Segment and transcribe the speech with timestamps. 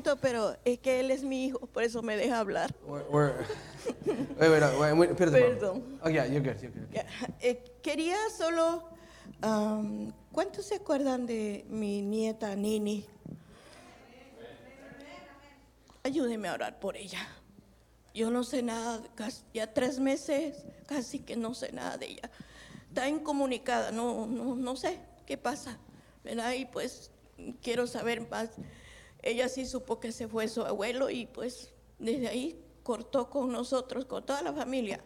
[0.00, 2.74] atrevimiento, pero es que él es mi hijo, por eso me deja hablar.
[2.86, 3.34] We're, we're,
[4.38, 5.98] wait, wait, wait, perdón.
[6.02, 6.88] Oh, yeah, you're good, you're good.
[6.92, 7.06] Ya,
[7.40, 8.84] eh, quería solo,
[9.42, 13.04] am, ¿cuántos se acuerdan de mi nieta Nini?
[16.02, 17.18] Ayúdeme a orar por ella.
[18.14, 20.56] Yo no sé nada, casi- ya tres meses
[20.86, 22.30] casi que no sé nada de ella.
[22.88, 25.78] Está incomunicada, no, no, no sé qué pasa,
[26.24, 26.52] ¿verdad?
[26.54, 27.10] Y pues
[27.62, 28.50] quiero saber más.
[29.22, 34.06] Ella sí supo que se fue su abuelo y pues desde ahí cortó con nosotros,
[34.06, 35.00] con toda la familia,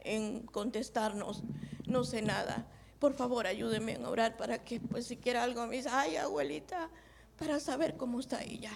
[0.00, 1.42] en contestarnos.
[1.86, 2.66] No sé nada.
[2.98, 6.90] Por favor, ayúdeme a orar para que pues si quiera algo me dice, ay abuelita,
[7.38, 8.72] para saber cómo está ella.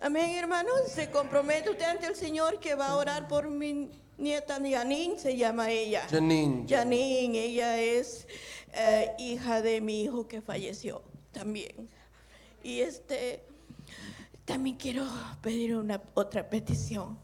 [0.00, 0.74] Amén, hermanos.
[0.88, 5.36] Se compromete usted ante el Señor que va a orar por mi nieta Janine, se
[5.36, 6.06] llama ella.
[6.10, 6.66] Janine.
[6.68, 8.26] Janine, ella es
[8.72, 11.02] eh, hija de mi hijo que falleció
[11.32, 11.88] también.
[12.62, 13.42] Y este,
[14.44, 15.06] también quiero
[15.40, 17.18] pedir una otra petición.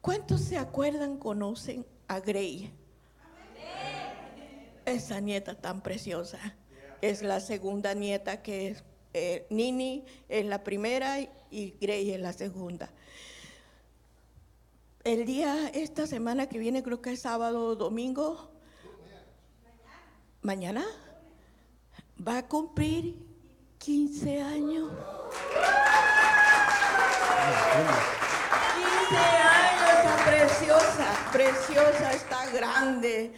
[0.00, 2.72] ¿Cuántos se acuerdan, conocen a Grey?
[4.84, 6.38] Esa nieta tan preciosa.
[7.00, 8.84] Es la segunda nieta que es
[9.14, 12.90] eh, Nini es la primera y Grey es la segunda.
[15.04, 18.50] El día, esta semana que viene, creo que es sábado o domingo,
[20.42, 20.84] mañana,
[22.26, 23.18] va a cumplir
[23.78, 24.92] 15 años.
[27.72, 33.32] 15 años, está preciosa, preciosa, está grande,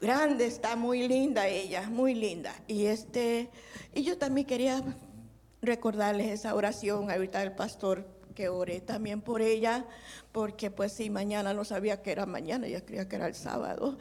[0.00, 2.54] grande, está muy linda ella, muy linda.
[2.68, 3.50] Y este,
[3.92, 4.82] y yo también quería
[5.62, 8.06] recordarles esa oración, ahorita el pastor
[8.36, 9.84] que oré también por ella,
[10.30, 13.98] porque pues si mañana no sabía que era mañana, ya creía que era el sábado.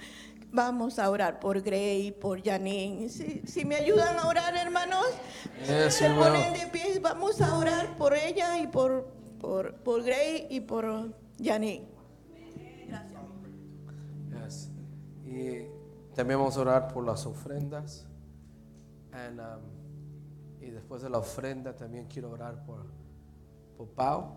[0.52, 3.10] Vamos a orar por Grey, por Janine.
[3.10, 5.06] Si, si me ayudan a orar, hermanos,
[5.66, 7.00] Yes, se ponen de pie.
[7.02, 9.08] Vamos a orar por ella y por,
[9.46, 11.88] por, por Grey y por Janine.
[14.44, 14.72] Yes.
[15.24, 15.68] Y
[16.16, 18.08] también vamos a orar por las ofrendas.
[19.12, 19.62] And, um,
[20.62, 22.88] y después de la ofrenda también quiero orar por,
[23.78, 24.34] por Pau.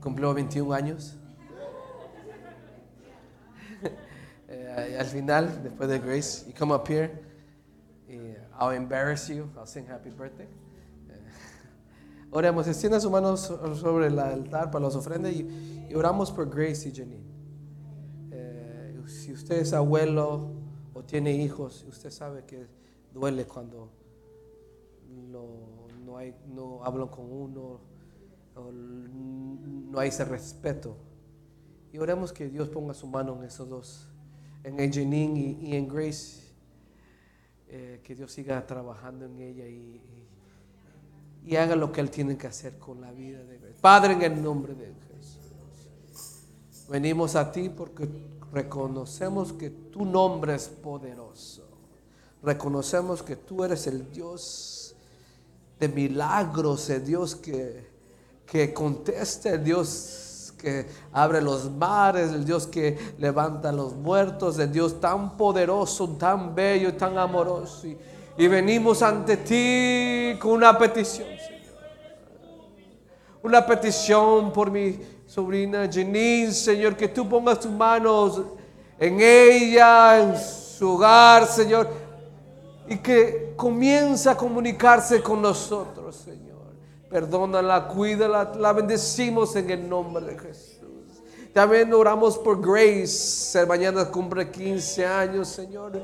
[0.00, 1.16] Cumplió 21 años.
[4.52, 7.08] Eh, al final, después de Grace, you come up here.
[8.08, 9.48] y I'll embarrass you.
[9.56, 10.48] I'll sing happy birthday.
[12.32, 16.88] Oremos, extienda sus manos so- sobre el altar para las ofrendas y, oramos por Grace
[16.88, 17.24] y Janine.
[18.30, 20.52] Eh, si usted es abuelo
[20.94, 22.66] o tiene hijos, usted sabe que
[23.12, 23.90] duele cuando
[25.32, 25.88] no,
[26.54, 27.80] no, hablan con uno,
[28.54, 30.96] o no hay ese respeto.
[31.92, 34.06] Y oremos que Dios ponga su mano en esos dos,
[34.62, 36.52] en Janine y, en Grace,
[37.66, 40.00] eh, que Dios siga trabajando en ella y-
[41.44, 43.78] y haga lo que Él tiene que hacer con la vida de Grace.
[43.80, 46.46] Padre, en el nombre de Jesús.
[46.88, 48.08] Venimos a ti porque
[48.52, 51.66] reconocemos que tu nombre es poderoso.
[52.42, 54.94] Reconocemos que tú eres el Dios
[55.78, 57.86] de milagros, el Dios que,
[58.46, 64.58] que contesta, el Dios que abre los mares, el Dios que levanta a los muertos,
[64.58, 67.88] el Dios tan poderoso, tan bello, tan amoroso.
[68.40, 71.60] Y venimos ante ti con una petición, Señor
[73.42, 78.42] una petición por mi sobrina Janine, Señor, que tú pongas tus manos
[78.98, 81.88] en ella, en su hogar, Señor,
[82.86, 86.74] y que comience a comunicarse con nosotros, Señor.
[87.08, 90.69] Perdónala, cuídala, la bendecimos en el nombre de Jesús.
[91.52, 96.00] También oramos por Grace, mañana cumple 15 años, Señor.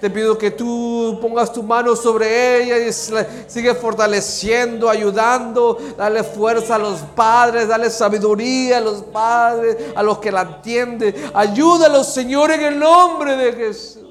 [0.00, 6.76] Te pido que tú pongas tu mano sobre ella y sigue fortaleciendo, ayudando, dale fuerza
[6.76, 11.14] a los padres, dale sabiduría a los padres, a los que la entienden.
[11.34, 14.04] Ayúdalos, Señor, en el nombre de Jesús.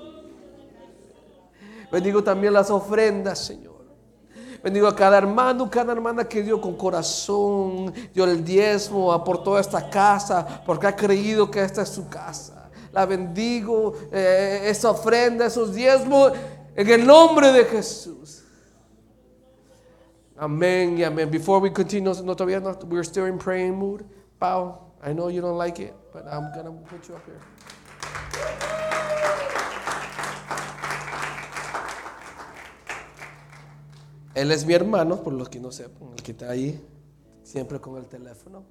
[1.91, 3.72] Bendigo también las ofrendas, Señor.
[4.63, 9.59] Bendigo a cada hermano, cada hermana que dio con corazón, dio el diezmo, aportó a
[9.59, 12.69] esta casa, porque ha creído que esta es su casa.
[12.93, 16.31] La bendigo, eh, esa ofrenda, esos diezmos,
[16.75, 18.45] en el nombre de Jesús.
[20.37, 21.29] Amén y amén.
[21.29, 24.03] Before we continue, no todavía no, we're still in praying mood.
[24.39, 28.72] Pau, I know you don't like it, but I'm gonna put you up here.
[34.35, 36.83] Él es mi hermano, por los que no sepan, el que está ahí,
[37.43, 38.63] siempre con el teléfono.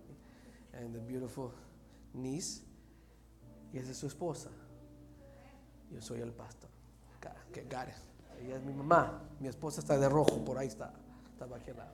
[0.73, 1.50] And the beautiful
[2.14, 2.62] niece.
[3.73, 4.50] Y esa es su esposa.
[5.91, 6.70] Yo soy el pastor.
[7.53, 7.94] que Gare.
[8.43, 9.23] Ella es mi mamá.
[9.38, 10.93] Mi esposa está de rojo, por ahí está.
[11.32, 11.93] Estaba aquí al lado.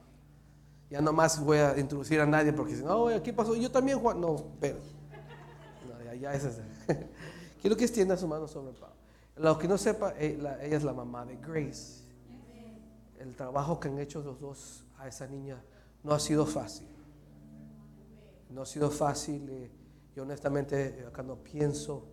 [0.91, 3.55] Ya no más voy a introducir a nadie porque si no, aquí pasó.
[3.55, 4.20] Yo también, Juan.
[4.20, 4.79] No, pero.
[5.87, 6.50] No, ya, ya.
[7.61, 8.97] Quiero que extienda su mano sobre Pablo.
[9.37, 12.07] Lo que no sepa, eh, ella es la mamá de Grace.
[13.19, 15.62] El trabajo que han hecho los dos a esa niña
[16.03, 16.88] no ha sido fácil.
[18.50, 19.49] No ha sido fácil.
[19.49, 19.70] Eh,
[20.15, 22.09] y honestamente, cuando pienso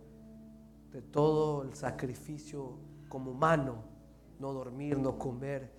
[0.92, 3.84] de todo el sacrificio como humano,
[4.38, 5.72] no dormir, no comer,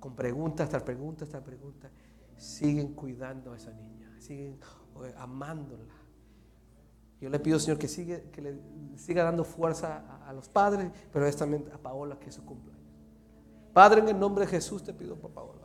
[0.00, 1.90] con preguntas tras preguntas tras preguntas,
[2.36, 4.58] siguen cuidando a esa niña, siguen
[5.04, 5.94] eh, amándola.
[7.20, 7.86] Yo le pido, Señor, que,
[8.32, 8.58] que le
[8.96, 12.71] siga dando fuerza a, los padres, pero también a Paola que es su cumpleaños.
[13.72, 15.60] Padre, en el nombre de Jesús te pido por Paola.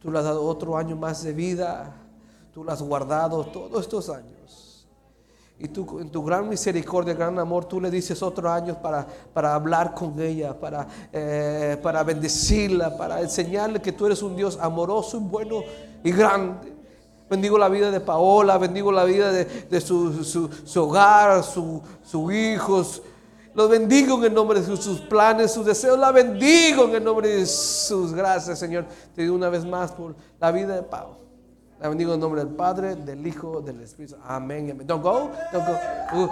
[0.00, 1.94] Tú le has dado otro año más de vida,
[2.52, 4.34] tú la has guardado todos estos años.
[5.58, 9.54] Y tú, en tu gran misericordia, gran amor, tú le dices otros años para, para
[9.54, 15.16] hablar con ella, para, eh, para bendecirla, para enseñarle que tú eres un Dios amoroso
[15.16, 15.62] y bueno
[16.02, 16.74] y grande.
[17.30, 23.00] Bendigo la vida de Paola, bendigo la vida de, su, su, hogar, sus su hijos.
[23.54, 25.98] Los bendigo en el nombre de sus planes, sus deseos.
[25.98, 28.86] La bendigo en el nombre de sus gracias, Señor.
[29.14, 31.18] Te digo una vez más por la vida de Paola.
[31.80, 34.16] La bendigo en nombre del Padre, del Hijo, del Espíritu.
[34.26, 34.80] Amén.
[34.84, 35.30] Don't go.
[35.52, 35.78] Don't go.
[36.12, 36.28] Uh,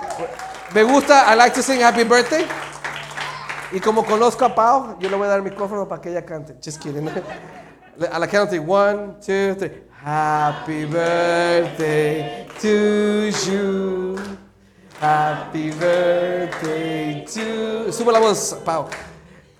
[0.74, 1.32] me gusta.
[1.32, 2.46] I like to sing Happy Birthday.
[3.70, 6.24] Y como conozco a Pau, yo le voy a dar el micrófono para que ella
[6.24, 6.56] cante.
[6.62, 7.08] Just kidding.
[8.10, 9.70] A la count one, two, three.
[10.02, 14.41] Happy birthday to you.
[15.02, 17.90] Happy birthday to.
[17.90, 18.88] Sube la voz, Pau.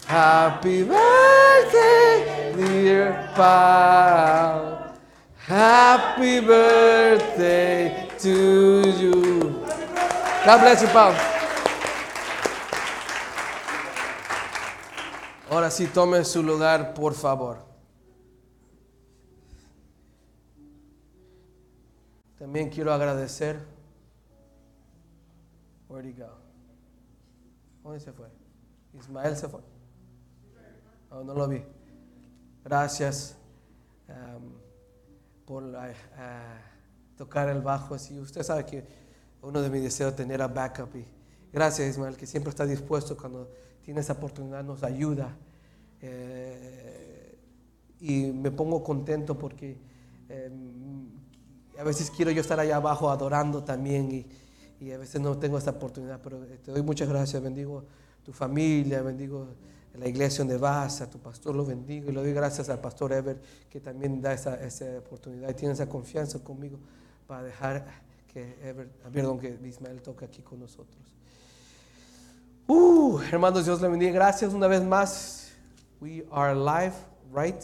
[0.06, 4.94] Happy birthday, dear Pau.
[5.39, 9.65] Happy birthday to you.
[10.47, 11.12] God bless you, Pau.
[15.50, 17.59] Ahora sí, tome su lugar, por favor.
[22.38, 23.72] También quiero agradecer.
[25.93, 26.31] Where'd he go?
[27.85, 28.27] ¿Dónde se fue?
[28.94, 29.61] Ismael se fue.
[31.11, 31.62] Oh, no lo vi.
[32.65, 33.37] Gracias.
[34.09, 34.55] Um,
[35.44, 35.65] por
[37.15, 37.94] tocar el bajo.
[37.94, 38.19] Así.
[38.19, 38.87] Usted sabe que
[39.43, 40.97] uno de mis deseos es tener a backup.
[40.97, 41.05] Y
[41.53, 43.50] gracias, Ismael, que siempre está dispuesto cuando
[43.83, 45.37] tiene esa oportunidad, nos ayuda.
[46.00, 47.38] Eh,
[48.00, 49.77] y me pongo contento porque
[50.31, 51.11] em,
[51.79, 54.27] a veces quiero yo estar allá abajo adorando también y,
[54.82, 57.84] y a veces no tengo esta oportunidad, pero te doy muchas gracias, bendigo
[58.25, 59.46] tu familia, bendigo
[59.94, 63.12] la iglesia donde vas, a tu pastor lo bendigo y le doy gracias al pastor
[63.12, 63.40] Ever
[63.70, 66.79] que también da esa, esa oportunidad y tiene esa confianza conmigo
[67.26, 67.84] para dejar
[68.32, 70.96] que Ever, perdón, que Ismael toque aquí con nosotros.
[72.67, 74.12] Uh, hermanos, Dios le bendiga.
[74.12, 75.52] Gracias una vez más.
[76.00, 76.95] We are live,
[77.33, 77.62] right?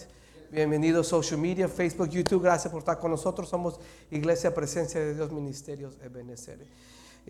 [0.51, 2.43] Bienvenidos social media, Facebook, YouTube.
[2.43, 3.49] Gracias por estar con nosotros.
[3.49, 6.59] Somos Iglesia Presencia de Dios Ministerios Ebenezer.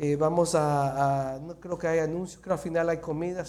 [0.00, 3.44] Eh, vamos a, no creo que haya anuncios, creo que al final hay comida.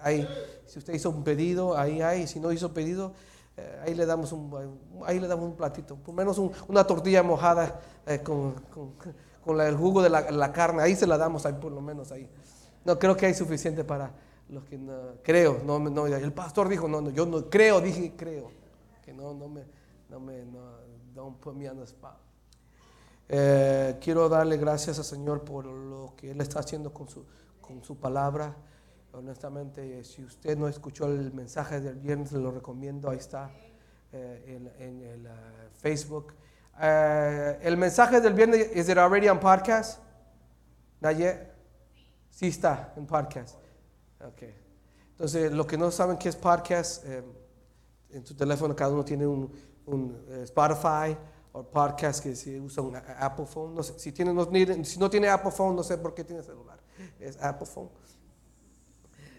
[0.00, 0.26] Hay,
[0.64, 2.26] si usted hizo un pedido, ahí hay.
[2.26, 3.12] Si no hizo pedido,
[3.54, 4.50] eh, ahí, le damos un,
[5.04, 5.96] ahí le damos un platito.
[5.96, 6.38] Por menos
[6.68, 8.54] una tortilla mojada eh, con,
[9.44, 10.82] con, el jugo de la, carne.
[10.82, 12.26] Ahí se la damos, ahí por lo menos ahí.
[12.82, 14.10] No creo que hay suficiente para
[14.48, 15.60] los que no, creo.
[15.66, 18.50] No, no, el pastor dijo, no, no, yo no creo, dije creo.
[19.04, 19.64] Que no, no me,
[20.08, 20.60] no me, no,
[21.14, 21.36] don't.
[23.32, 27.24] Eh, quiero darle gracias al Señor por lo que Él está haciendo con su,
[27.60, 28.56] con su palabra.
[29.12, 33.08] Honestamente, si usted no escuchó el mensaje del viernes, lo recomiendo.
[33.08, 33.52] Ahí está
[34.10, 35.30] eh, en, el uh,
[35.74, 36.34] Facebook.
[36.80, 40.00] Eh, el mensaje del viernes, ¿is it already on podcast?
[41.00, 41.54] Not yet?
[42.30, 43.58] Sí está en podcast.
[44.32, 44.56] Okay.
[45.12, 49.52] Entonces, los que no saben qué es podcast, en tu teléfono cada uno tiene un,
[49.86, 51.16] un Spotify
[51.52, 53.74] o podcast que si usa un Apple phone.
[53.74, 54.48] No sé, si, tiene, no,
[54.84, 56.78] si no tiene Apple phone, no sé por qué tiene celular.
[57.18, 57.90] Es Apple phone.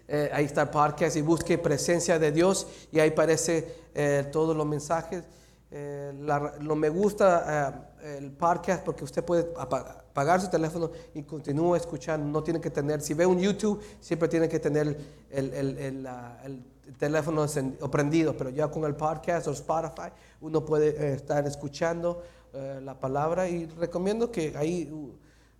[0.08, 4.54] Eh, ahí está el podcast y busque presencia de Dios y ahí aparece eh, todos
[4.54, 5.24] los mensajes.
[5.70, 6.12] Eh,
[6.60, 12.26] lo me gusta el podcast porque usted puede apagar su teléfono y continúa escuchando.
[12.26, 14.98] No tiene que tener, si ve un YouTube, siempre tiene que tener
[15.30, 16.66] el, el, el,
[16.98, 17.46] teléfono
[17.90, 20.10] prendido, pero ya con el podcast o Spotify
[20.40, 22.22] uno puede eh, estar escuchando
[22.52, 25.12] eh, la palabra y recomiendo que ahí uh,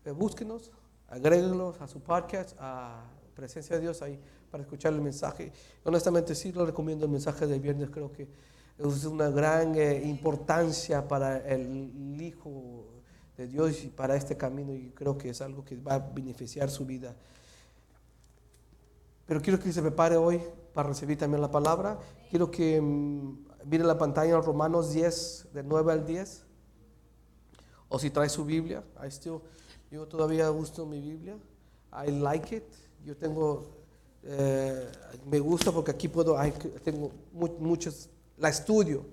[0.04, 0.70] eh, búsquenos,
[1.08, 4.18] agréguenos a su podcast, a presencia de Dios ahí
[4.50, 5.52] para escuchar el mensaje.
[5.84, 8.28] Honestamente sí lo recomiendo el mensaje del viernes, creo que
[8.78, 12.84] es una gran importancia para el Hijo
[13.36, 16.68] de Dios y para este camino y creo que es algo que va a beneficiar
[16.68, 17.14] su vida.
[19.26, 20.40] Pero quiero que se prepare hoy
[20.72, 21.98] para recibir también la palabra.
[22.30, 26.44] Quiero que mm, mire la pantalla Romanos 10, de 9 al 10.
[27.88, 28.82] O si trae su Biblia.
[29.04, 29.40] I still,
[29.90, 31.36] yo todavía uso mi Biblia.
[32.06, 32.64] I like it.
[33.04, 33.66] Yo tengo,
[34.22, 34.88] eh,
[35.26, 36.36] me gusta porque aquí puedo,
[36.82, 39.04] tengo mu- muchos, la estudio.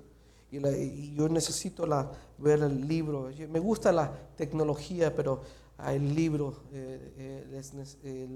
[0.52, 3.30] Y, la- y yo necesito la, ver el libro.
[3.50, 5.42] Me gusta la tecnología, pero
[5.88, 7.14] el libro eh,
[7.52, 8.28] eh, es eh,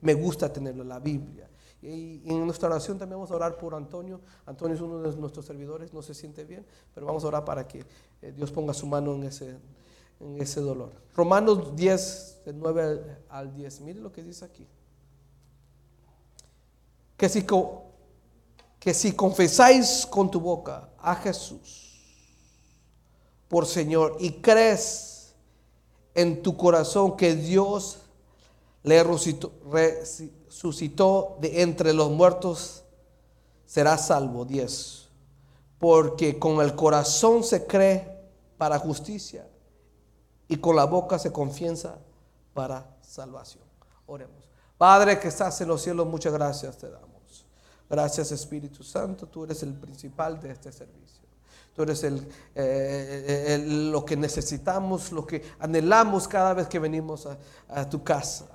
[0.00, 1.48] me gusta tenerlo, la Biblia.
[1.86, 4.20] Y en nuestra oración también vamos a orar por Antonio.
[4.46, 6.64] Antonio es uno de nuestros servidores, no se siente bien,
[6.94, 7.84] pero vamos a orar para que
[8.22, 9.58] eh, Dios ponga su mano en ese,
[10.20, 10.92] en ese dolor.
[11.14, 13.80] Romanos 10, del 9 al- al 10.
[13.82, 14.66] Mire lo que dice aquí.
[17.16, 17.44] Que si,
[18.78, 21.82] que si confesáis con tu boca a Jesús
[23.48, 25.34] por Señor y crees
[26.14, 28.00] en tu corazón que Dios
[28.84, 29.58] le resucitó,
[31.40, 32.84] de entre los muertos,
[33.66, 34.44] serás salvo.
[34.44, 35.08] 10.
[35.78, 38.14] Porque con el corazón se cree
[38.58, 39.48] para justicia
[40.48, 41.98] y con la boca se confiesa
[42.52, 43.64] para salvación.
[44.06, 44.44] Oremos.
[44.76, 47.46] Padre que estás en los cielos, muchas gracias te damos.
[47.88, 51.24] Gracias Espíritu Santo, tú eres el principal de este servicio.
[51.74, 57.26] Tú eres el, eh, lo que necesitamos, lo que anhelamos cada vez que venimos
[57.68, 58.46] a tu casa.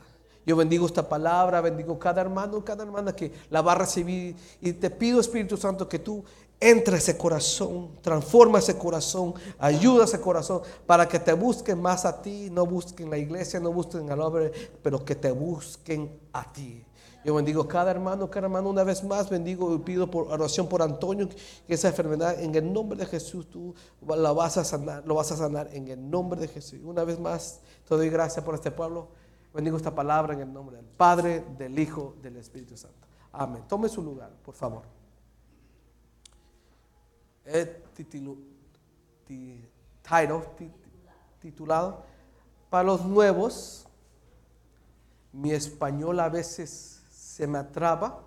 [0.46, 4.36] Yo bendigo esta palabra, bendigo cada hermano, cada hermana que la va a recibir.
[4.62, 6.24] Y te pido, Espíritu Santo, que tú
[6.60, 12.22] entre ese corazón, transforma ese corazón, ayuda ese corazón para que te busquen más a
[12.22, 16.84] ti, no busquen la iglesia, no busquen al hombre, pero que te busquen a ti.
[17.24, 20.82] Yo bendigo cada hermano, cada hermano una vez más, bendigo y pido por oración por
[20.82, 23.74] Antonio, que esa enfermedad en el nombre de Jesús tú
[24.08, 26.80] la vas a sanar, lo vas a sanar en el nombre de Jesús.
[26.84, 29.10] Una vez más, te doy gracias por este pueblo.
[29.54, 33.08] Bendigo esta palabra en el nombre del Padre, del Hijo, del Espíritu Santo.
[33.32, 33.64] Amén.
[33.68, 34.84] Tome su lugar, por favor.
[37.46, 37.66] He
[40.56, 40.72] ti-
[41.42, 42.04] titulado,
[42.70, 43.88] para los nuevos,
[45.32, 48.24] mi español a veces se me atraba.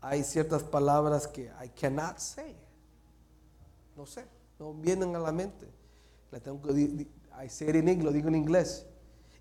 [0.00, 2.56] Hay ciertas palabras que I cannot say.
[3.96, 4.26] No sé,
[4.58, 5.68] no vienen a la mente.
[6.30, 6.72] La tengo que
[7.40, 8.84] I say it in English, lo digo en inglés.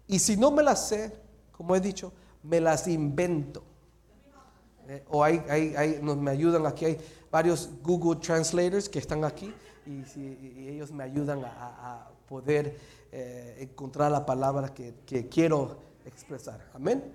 [0.08, 1.14] Y si no me las sé,
[1.52, 2.14] como he dicho,
[2.44, 3.64] me las invento.
[4.88, 6.98] Eh, o hay, hay- hay- nos me ayudan aquí, hay
[7.30, 9.54] varios Google Translators que están aquí
[9.86, 12.78] y, ellos me ayudan a, poder
[13.12, 16.70] eh, encontrar la palabra que, que quiero expresar.
[16.74, 17.14] Amén.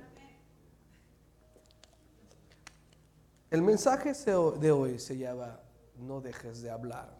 [3.51, 5.61] El mensaje de hoy se llama
[5.99, 7.15] No dejes de hablar.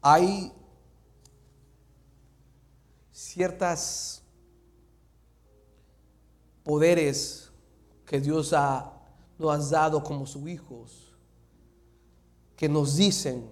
[0.00, 0.50] Hay
[3.20, 4.22] ciertas
[6.64, 7.50] poderes
[8.06, 8.52] que Dios
[9.38, 11.14] nos ha dado como sus hijos
[12.56, 13.48] que nos dicen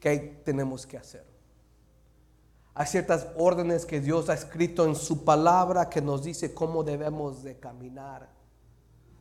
[0.00, 1.24] que tenemos que hacer.
[2.74, 7.42] Hay ciertas órdenes que Dios ha escrito en su palabra que nos dice cómo debemos
[7.42, 8.30] de caminar,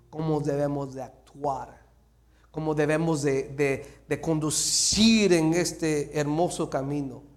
[0.10, 1.86] cómo debemos de actuar,
[2.52, 7.33] cómo debemos de, de- de conducir en este hermoso camino.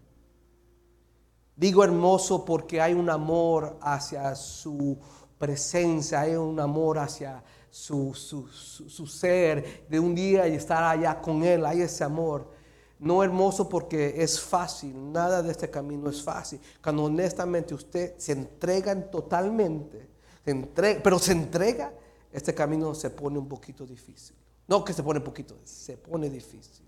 [1.56, 4.98] Digo hermoso porque hay un amor hacia su
[5.38, 11.20] presencia, hay un amor hacia su, su- su- ser, de un día y estar allá
[11.20, 12.50] con Él, hay ese amor.
[12.98, 16.60] No hermoso porque es fácil, nada de este camino es fácil.
[16.82, 20.08] Cuando honestamente usted se entrega totalmente,
[20.44, 21.92] se pero se entrega,
[22.32, 24.36] este camino se pone un poquito difícil.
[24.68, 26.84] No que se pone un poquito, se pone difícil.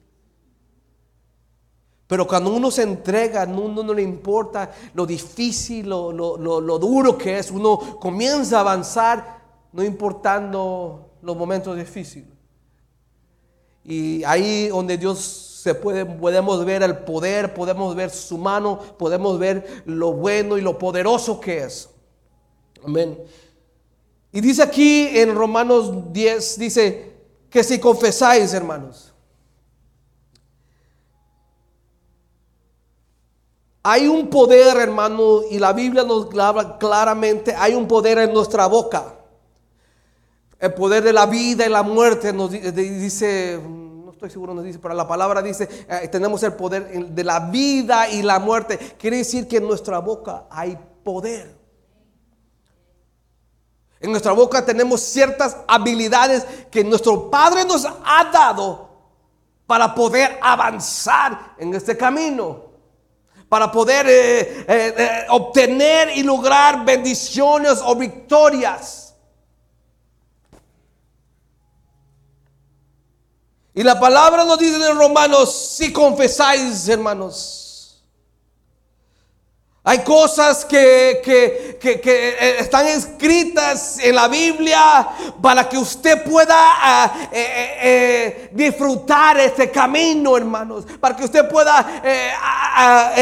[2.09, 6.61] Pero cuando uno se entrega, no, uno no le importa lo difícil, lo, lo- lo-
[6.61, 12.31] lo duro que es, uno comienza a avanzar, no importando los momentos difíciles.
[13.85, 15.19] Y ahí donde Dios
[15.62, 20.61] se puede, podemos ver el poder, podemos ver su mano, podemos ver lo bueno y
[20.62, 21.91] lo poderoso que es.
[22.85, 23.19] Amén.
[24.33, 27.12] Y dice aquí en Romanos 10, dice
[27.50, 29.08] que si confesáis, hermanos,
[33.83, 38.67] Hay un poder, hermano, y la Biblia nos habla claramente, hay un poder en nuestra
[38.67, 39.15] boca.
[40.59, 44.53] El poder de la vida y la muerte nos di- di- dice, no estoy seguro,
[44.53, 48.41] nos dice, pero la palabra dice, eh, tenemos el poder de la vida y la
[48.41, 48.77] muerte.
[48.99, 51.57] Quiere decir que en nuestra boca hay poder.
[54.01, 58.89] En nuestra boca tenemos ciertas habilidades que nuestro Padre nos ha dado
[59.67, 62.68] para poder avanzar en este camino
[63.49, 69.14] para poder eh, eh, eh, obtener y lograr bendiciones o victorias.
[73.75, 77.58] Y la palabra nos dice en Romanos, si confesáis, hermanos,
[79.88, 81.23] hay cosas que,
[81.83, 85.09] eh, están escritas en la Biblia
[85.40, 90.85] para que usted pueda ah, eh, eh, disfrutar este camino, hermanos.
[91.00, 92.02] Para que usted pueda ah,
[92.76, 93.12] ah,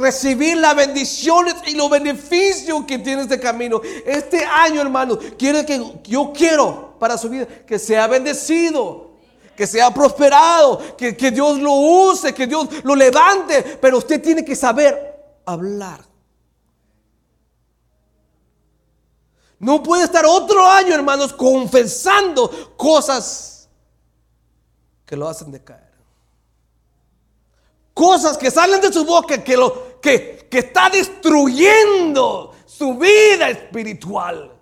[0.00, 3.80] recibir las bendiciones y los beneficios que tiene este camino.
[4.04, 9.14] Este año, hermanos, quiero que yo quiero para su vida que sea bendecido
[9.54, 14.44] que sea prosperado, que, que, Dios lo use, que Dios lo levante, pero usted tiene
[14.44, 15.13] que saber
[15.46, 16.04] hablar.
[19.58, 23.68] No puede estar otro año, hermanos, confesando cosas
[25.06, 25.94] que lo hacen decaer.
[27.94, 34.53] Cosas que salen de su boca que, lo, que, que está destruyendo su vida espiritual.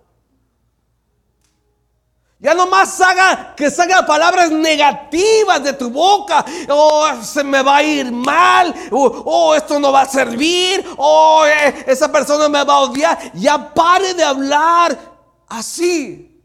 [2.43, 6.45] Ya nomás haga que salgan palabras negativas de tu boca.
[6.69, 8.75] Oh, se me va a ir mal.
[8.91, 10.85] Oh, oh esto no va a servir.
[10.97, 13.33] Oh, eh, esa persona me va a odiar.
[13.35, 14.99] Ya pare de hablar
[15.47, 16.37] así.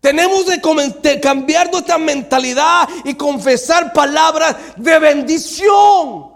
[0.00, 6.32] Tenemos de cambiar nuestra mentalidad y confesar palabras de bendición.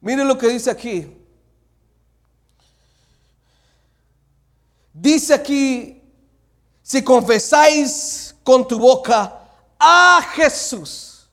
[0.00, 1.15] Miren lo que dice aquí.
[5.06, 6.02] Dice aquí,
[6.82, 9.40] si confesáis con tu boca
[9.78, 11.28] a Jesús.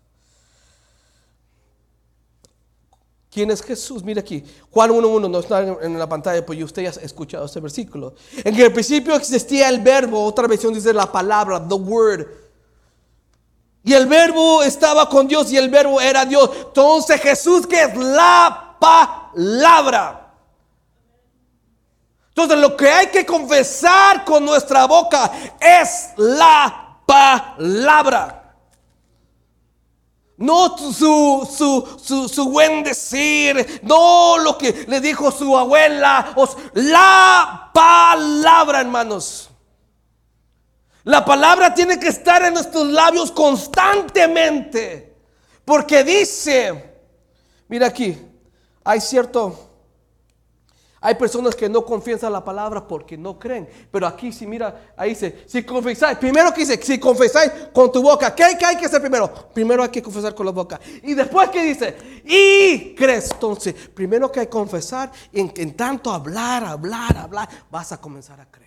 [3.32, 4.04] ¿Quién es Jesús?
[4.04, 7.60] Mira aquí, Juan 1.1, no está en la pantalla, pues usted ya ha escuchado este
[7.62, 8.13] versículo.
[8.43, 12.28] En el principio existía el verbo, otra versión dice la palabra, the word.
[13.84, 16.48] Y el verbo estaba con Dios y el verbo era Dios.
[16.67, 20.23] Entonces Jesús que es la palabra.
[22.36, 28.56] Entonces lo que hay que confesar con nuestra boca es la palabra.
[30.38, 31.48] No su,
[32.02, 36.34] su, su, buen decir, no lo que le dijo su abuela,
[36.74, 39.52] la palabra, hermanos.
[41.04, 45.15] La palabra tiene que estar en nuestros labios constantemente,
[45.63, 47.00] porque dice,
[47.67, 48.17] mira aquí,
[48.84, 49.73] hay cierto
[51.06, 53.68] hay personas que no confiesan la palabra porque no creen.
[53.92, 58.02] Pero aquí, si mira, ahí dice, si confesáis, primero que dice, si confesáis con tu
[58.02, 59.30] boca, ¿qué hay, que hacer primero?
[59.54, 60.80] Primero hay que confesar con la boca.
[61.04, 63.32] Y después que dice, y crees.
[63.32, 68.00] Entonces, primero que hay que confesar, y en, en tanto hablar, hablar, hablar, vas a
[68.00, 68.63] comenzar a creer.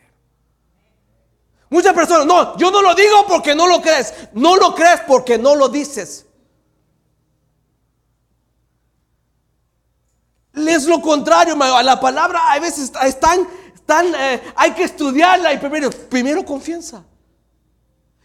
[1.71, 4.13] Muchas personas, no, yo no lo digo porque no lo crees.
[4.35, 6.27] No lo crees porque no lo dices.
[10.57, 15.91] Es lo contrario, la palabra a veces están, están eh, hay que estudiarla y primero,
[15.91, 17.05] primero confianza.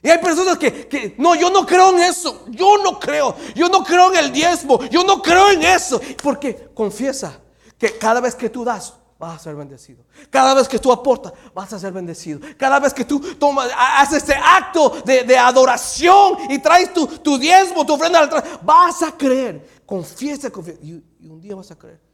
[0.01, 3.67] Y hay personas que, que, no, yo no creo en eso, yo no creo, yo
[3.67, 5.99] no creo en el diezmo, yo no creo en eso.
[6.23, 7.37] Porque confiesa
[7.77, 10.05] que cada vez que tú das, vas a ser bendecido.
[10.29, 12.39] Cada vez que tú aportas, vas a ser bendecido.
[12.57, 17.85] Cada vez que tú tomas, haces este acto de, adoración y traes tu, tu, diezmo,
[17.85, 18.27] tu ofrenda,
[18.63, 19.81] vas a creer.
[19.85, 20.79] Confiesa, confiesa.
[20.81, 22.10] y un día vas a creer.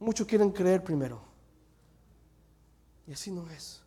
[0.00, 1.20] Muchos quieren creer primero.
[3.06, 3.82] Y así no es.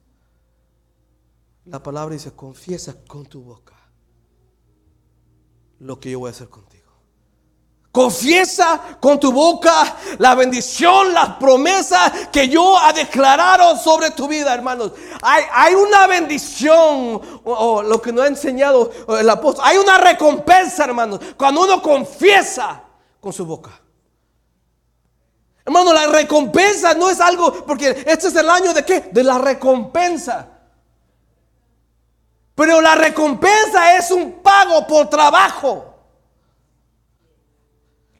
[1.65, 3.75] La palabra dice, confiesa con tu boca
[5.79, 6.81] lo que yo voy a hacer contigo.
[7.91, 14.53] Confiesa con tu boca la bendición, las promesas que yo ha declarado sobre tu vida,
[14.53, 14.93] hermanos.
[15.21, 19.65] Hay, hay una bendición, o, lo que nos ha enseñado el apóstol.
[19.67, 22.81] Hay una recompensa, hermanos, cuando uno confiesa
[23.19, 23.80] con su boca.
[25.71, 29.09] Hermano, la recompensa no es algo, porque este es el año de qué?
[29.09, 30.49] De la recompensa.
[32.53, 35.95] Pero la recompensa es un pago por trabajo.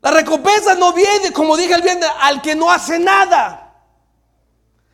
[0.01, 3.60] La recompensa no viene, como dije el viernes, al que no hace nada.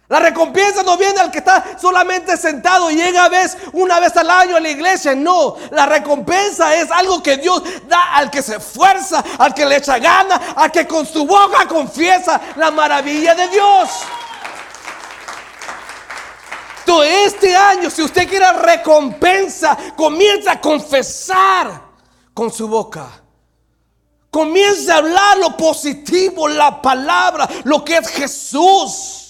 [0.10, 4.30] La recompensa no viene al que está solamente sentado y llega vez, una vez al
[4.30, 5.14] año a la iglesia.
[5.14, 9.76] No, la recompensa es algo que Dios da al que se esfuerza, al que le
[9.76, 13.90] echa gana, al que con su boca confiesa la maravilla de Dios.
[16.86, 21.82] Todo este año, si usted quiere recompensa, comienza a confesar
[22.34, 23.10] con su boca.
[24.32, 29.27] Comienza a hablar lo positivo, la palabra, lo que es Jesús.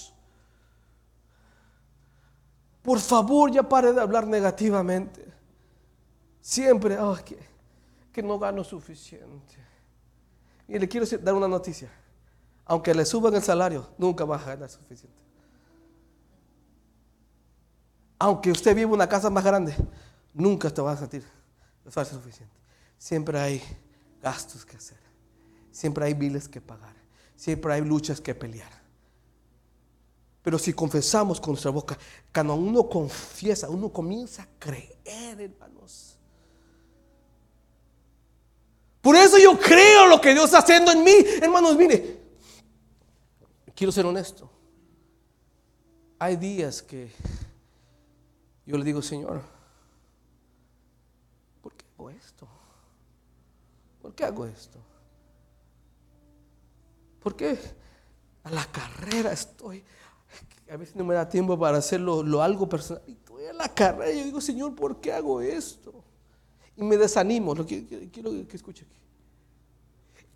[2.88, 5.22] Por favor, ya pare de hablar negativamente.
[6.40, 7.38] Siempre, oh, que,
[8.10, 9.56] que no gano suficiente.
[10.66, 11.90] Y le quiero dar una noticia.
[12.64, 15.20] Aunque le suban el salario, nunca va a ganar suficiente.
[18.18, 19.74] Aunque usted vive en una casa más grande,
[20.32, 21.22] nunca te va a sentir
[21.84, 22.56] suficiente.
[22.96, 23.62] Siempre hay
[24.22, 24.98] gastos que hacer.
[25.70, 26.96] Siempre hay biles que pagar.
[27.36, 28.77] Siempre hay luchas que pelear.
[30.42, 31.98] Pero si confesamos con nuestra boca,
[32.32, 36.16] cuando uno confiesa, uno comienza a creer, hermanos.
[39.00, 41.14] Por eso yo creo lo que Dios está haciendo en mí.
[41.40, 42.20] Hermanos, mire,
[43.74, 44.50] quiero ser honesto.
[46.18, 47.12] Hay días que
[48.66, 49.40] yo le digo, Señor,
[51.62, 52.48] ¿por qué hago esto?
[54.02, 54.78] ¿Por qué hago esto?
[57.20, 57.58] ¿Por qué
[58.44, 59.84] a la carrera estoy?
[60.70, 63.02] A veces no me da tiempo para hacerlo lo algo personal.
[63.06, 65.94] Y estoy a la carrera y yo digo, Señor, ¿por qué hago esto?
[66.76, 67.54] Y me desanimo.
[67.54, 68.98] Lo que, quiero que escuche aquí.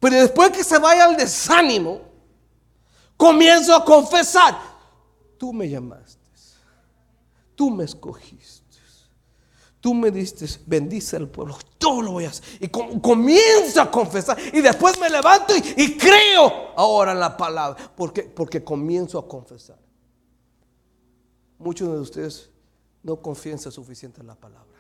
[0.01, 2.01] Pero después que se vaya al desánimo,
[3.17, 4.59] comienzo a confesar.
[5.39, 6.19] Tú me llamaste.
[7.55, 8.63] Tú me escogiste.
[9.83, 11.59] Tú me diste, bendice al pueblo.
[11.77, 12.45] Todo lo voy a hacer.
[12.61, 14.39] Y comienzo a confesar.
[14.53, 17.93] Y después me levanto y, creo ahora en la palabra.
[17.97, 18.23] ¿Por qué?
[18.23, 19.82] Porque comienzo a confesar.
[21.62, 22.51] Muchos de ustedes
[23.03, 24.79] no confiesan suficiente en la palabra.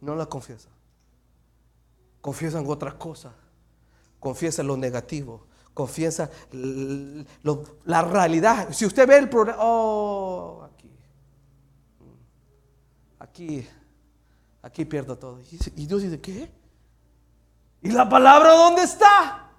[0.00, 0.72] No la confiesan.
[2.20, 3.32] Confiesan otras cosas.
[4.18, 5.46] Confiesan lo negativo.
[5.74, 6.30] Confiesan
[7.84, 8.68] la realidad.
[8.72, 10.90] Si usted ve el problema, oh, aquí.
[13.18, 13.66] Aquí
[14.66, 15.40] aquí pierdo todo.
[15.76, 16.50] Y Dios dice, ¿qué?
[17.82, 19.50] ¿Y la palabra dónde está?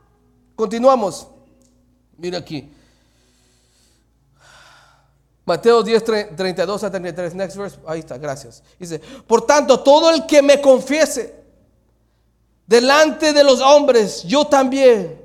[0.56, 1.28] Continuamos.
[2.18, 2.74] Mira aquí.
[5.48, 6.04] Mateo 10,
[6.36, 7.80] 32 a 33, next verse.
[7.88, 8.62] Ahí está, gracias.
[8.78, 11.36] Dice, por tanto, todo el que me confiese
[12.68, 15.22] delante de los hombres, yo también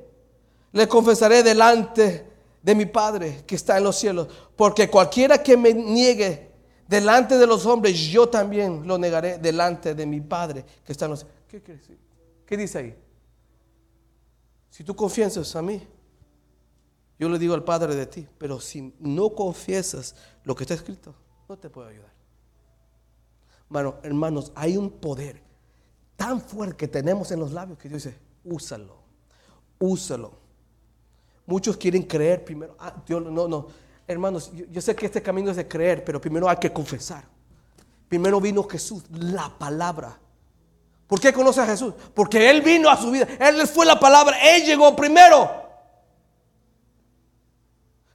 [0.70, 2.24] le confesaré delante
[2.62, 4.28] de mi Padre que está en los cielos.
[4.54, 6.52] Porque cualquiera que me niegue
[6.86, 11.10] delante de los hombres, yo también lo negaré delante de mi Padre que está en
[11.10, 11.60] los ¿Qué,
[12.46, 12.94] ¿Qué dice ahí?
[14.70, 15.82] Si tú confiesas a mí,
[17.22, 21.14] yo le digo al Padre de ti, pero si no confiesas lo que está escrito,
[21.48, 22.10] no te puedo ayudar.
[23.68, 25.40] Bueno, hermanos, hay un poder
[26.16, 28.96] tan fuerte que tenemos en los labios que Dios dice, úsalo,
[29.78, 30.32] úsalo.
[31.46, 33.68] Muchos quieren creer primero, ah, Dios, no, no,
[34.08, 37.22] hermanos, yo, sé que este camino es de creer, pero primero hay que confesar.
[38.08, 40.18] Primero vino Jesús, la palabra.
[41.06, 41.94] ¿Por qué conoce a Jesús?
[42.14, 43.28] Porque Él vino a su vida.
[43.38, 44.36] Él fue la palabra.
[44.56, 45.61] Él llegó primero.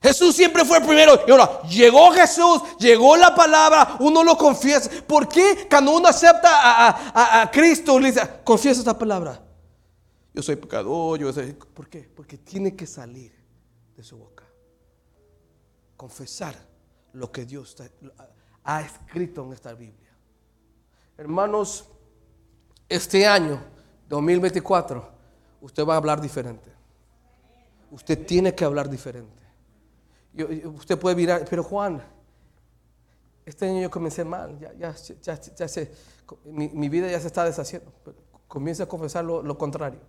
[0.00, 1.20] Jesús siempre fue el primero.
[1.26, 4.90] Y ahora, llegó Jesús, llegó la palabra, uno lo confiesa.
[5.06, 6.48] ¿Por qué cuando uno acepta
[7.42, 9.42] a, Cristo, le dice, confiesa esta palabra?
[10.32, 11.52] Yo soy pecador, yo soy...
[11.52, 12.08] ¿Por qué?
[12.14, 13.32] Porque tiene que salir
[13.96, 14.44] de su boca
[15.98, 16.54] confesar
[17.12, 17.76] lo que Dios
[18.64, 20.08] ha escrito en esta Biblia.
[21.18, 21.86] Hermanos,
[22.88, 23.60] este año
[24.08, 25.10] 2024,
[25.60, 26.70] usted va a hablar diferente.
[27.90, 29.37] Usted tiene que hablar diferente.
[30.64, 32.02] Usted puede mirar, pero Juan,
[33.44, 35.40] este año yo comencé mal, ya, ya, ya,
[36.44, 37.92] mi, vida ya se está deshaciendo.
[38.46, 40.00] Comienza a confesar lo contrario.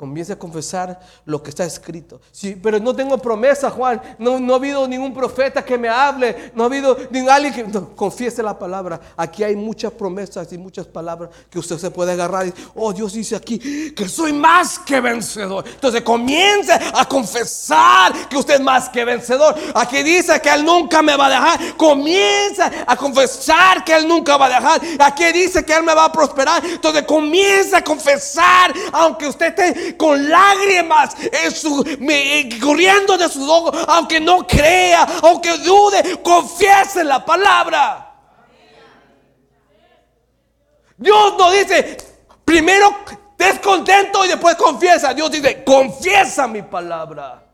[0.00, 2.22] Comience a confesar lo que está escrito.
[2.32, 4.00] Sí, pero no tengo promesa, Juan.
[4.16, 6.52] No, no ha habido ningún profeta que me hable.
[6.54, 8.98] No ha habido ningún alguien que confiese la palabra.
[9.14, 12.50] Aquí hay muchas promesas y muchas palabras que usted se puede agarrar.
[12.74, 15.66] Oh, Dios dice aquí que soy más que vencedor.
[15.68, 19.54] Entonces comience a confesar que usted es más que vencedor.
[19.74, 21.76] Aquí dice que Él nunca me va a dejar.
[21.76, 24.80] Comienza a confesar que Él nunca va a dejar.
[24.98, 26.64] Aquí dice que Él me va a prosperar.
[26.64, 31.16] Entonces comienza a confesar, aunque usted esté con lágrimas
[32.60, 38.06] corriendo de sus ojos, aunque no crea, aunque dude, confiese la palabra.
[40.96, 41.96] Dios no dice,
[42.44, 42.94] primero
[43.38, 45.14] descontento y después confiesa.
[45.14, 47.46] Dios dice, confiesa mi palabra.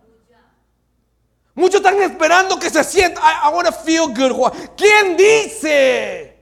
[1.54, 4.52] Muchos están esperando que se sienta, I, want to feel good.
[4.76, 6.38] ¿Quién dice?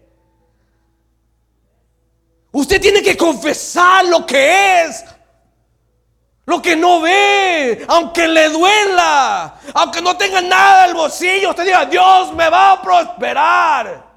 [2.51, 5.05] Usted tiene que confesar lo que es.
[6.47, 11.87] Lo que no ve, aunque le duela, aunque no tenga nada el bolsillo, usted diga,
[11.87, 14.15] Dios me va a prosperar.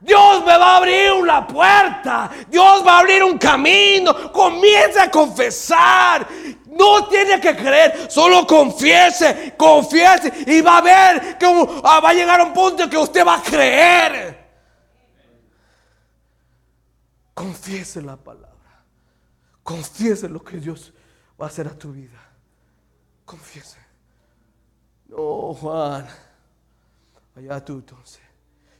[0.00, 2.30] Dios me va a abrir una puerta.
[2.48, 4.32] Dios va a abrir un camino.
[4.32, 6.26] Comience a confesar.
[6.66, 12.38] No tiene que creer, solo confiese, confiese y va a ver que va a llegar
[12.40, 14.46] a un punto que usted va a creer.
[17.32, 18.55] Confiese la palabra.
[19.66, 20.92] Confiese lo que Dios
[21.40, 22.22] va a hacer a tu vida.
[23.24, 23.78] Confiese.
[25.08, 26.06] No, Juan.
[27.34, 28.20] Allá tú entonces.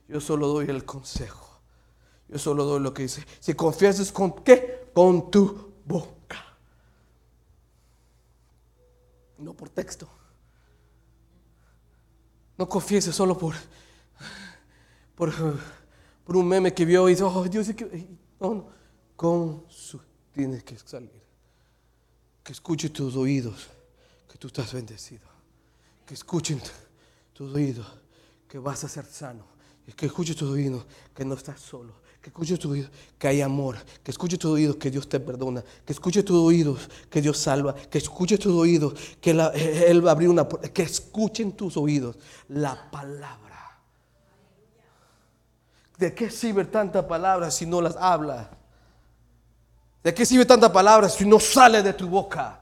[0.07, 1.61] Yo solo doy el consejo.
[2.29, 3.27] Yo solo doy lo que dice.
[3.41, 4.89] Si confiesas con qué?
[4.95, 6.57] Con tu boca.
[9.39, 10.09] No por texto.
[12.57, 13.57] No confieses solo por,
[15.17, 15.33] por,
[16.25, 17.67] por un meme que vio y dice, oh Dios,
[18.39, 18.69] no, no.
[19.17, 19.65] Con
[20.37, 21.23] tienes que salir.
[22.45, 23.69] Que escuche tus oídos
[24.31, 25.27] que tú estás bendecido.
[26.05, 26.61] Que escuchen
[27.33, 27.87] tus oídos
[28.47, 29.45] que vas a ser sano.
[29.97, 33.77] Que escuche tus oídos que no estás solo que escuche tu oído que hay amor,
[34.03, 37.73] que escuche tu oído que Dios te perdona, que escuche tus oídos que Dios salva,
[37.73, 42.17] que escuche tus oídos que Él va a abrir una puerta, que escuchen tus oídos
[42.49, 43.79] la palabra.
[45.97, 48.51] ¿De qué sirve tanta palabra si no las habla?
[50.07, 52.61] ¿De qué sirve tanta palabra si no sale de tu boca?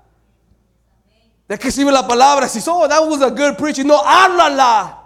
[1.47, 3.85] ¿De qué sirve la palabra si, oh, that was a good preaching?
[3.87, 4.99] No, háblala.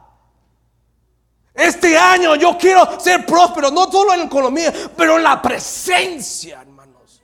[1.53, 7.21] Este año yo quiero ser próspero, no solo en economía, pero en la presencia, hermanos.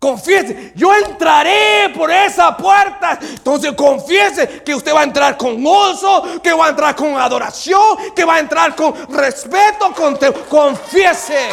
[0.00, 3.16] Confiese, yo entraré por esa puerta.
[3.22, 8.12] Entonces confiese que usted va a entrar con gozo, que va a entrar con adoración,
[8.12, 11.50] que va a entrar con respeto, con confiese.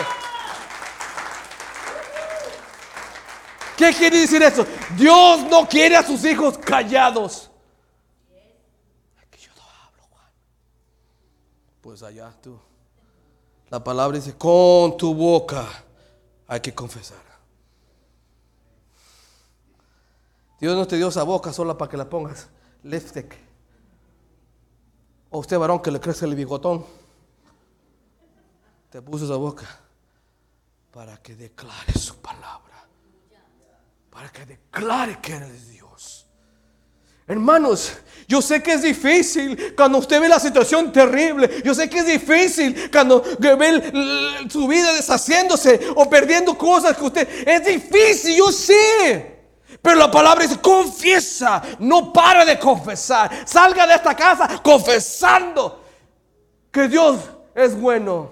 [3.78, 4.66] ¿Qué quiere decir eso?
[4.98, 7.52] Dios no quiere a sus hijos callados.
[11.82, 12.60] Pues allá tú.
[13.70, 15.66] La palabra dice, con tu boca
[16.48, 17.18] hay que confesar.
[20.60, 22.50] Dios no te dio esa boca solo para que la pongas
[22.84, 23.38] lipstick.
[25.30, 26.86] O usted varón que le crece el bigotón.
[28.90, 29.68] Te puso esa boca
[30.92, 32.77] para que declare su palabra.
[34.17, 36.25] Para que declare que eres Dios.
[37.27, 37.93] Hermanos,
[38.27, 41.62] yo sé que es difícil cuando usted ve la situación terrible.
[41.63, 47.47] Yo sé que es difícil cuando ve su vida deshaciéndose o perdiendo cosas que usted...
[47.47, 49.38] Es difícil, yo sé.
[49.84, 53.45] Pero la palabra dice, confiesa, no para de confesar.
[53.45, 55.84] Salga de esta casa confesando
[56.71, 57.19] que Dios
[57.53, 58.32] es bueno.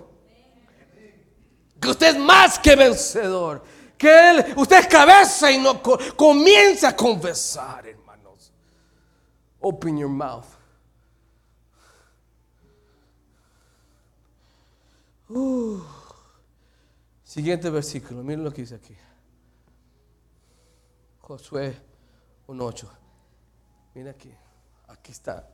[1.80, 3.75] Que usted es más que vencedor.
[3.98, 5.82] Que usted es cabeza y no
[6.16, 7.86] comienza a confesar.
[9.62, 10.46] Open your mouth.
[15.28, 15.82] Uh.
[17.24, 18.96] Siguiente versículo, miren lo que dice aquí.
[21.20, 21.76] Josué
[22.48, 22.88] 1.8.
[23.96, 24.32] Mira aquí,
[24.88, 25.50] aquí está.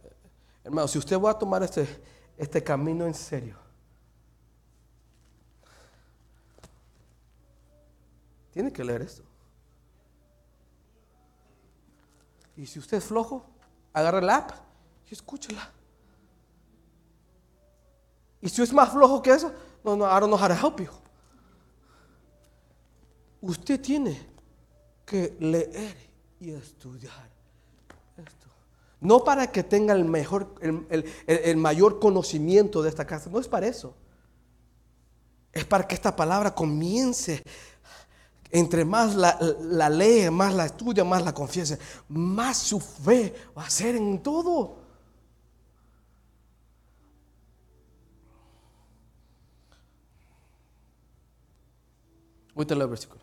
[0.64, 1.88] Hermano, si usted va a tomar este,
[2.38, 3.56] este camino en serio,
[8.52, 9.24] tiene que leer esto.
[12.56, 13.46] Y si usted es flojo,
[13.94, 14.52] agarra el app
[15.10, 15.72] y escúchala.
[18.42, 19.52] Y si es más flojo que eso,
[19.84, 20.92] no, no, I don't know how to help you.
[23.42, 24.20] Usted tiene
[25.06, 25.98] que leer
[26.40, 27.30] y estudiar
[28.18, 28.48] esto.
[29.00, 33.68] No para que tenga el mejor, el mayor conocimiento de esta casa, no es para
[33.68, 33.96] eso.
[35.52, 37.44] Es para que esta palabra comience
[38.52, 41.78] entre más la, la, lee, más la estudia, más la confiesa,
[42.10, 44.80] más su fe va a ser en todo.
[52.54, 53.22] Voy a el versículo.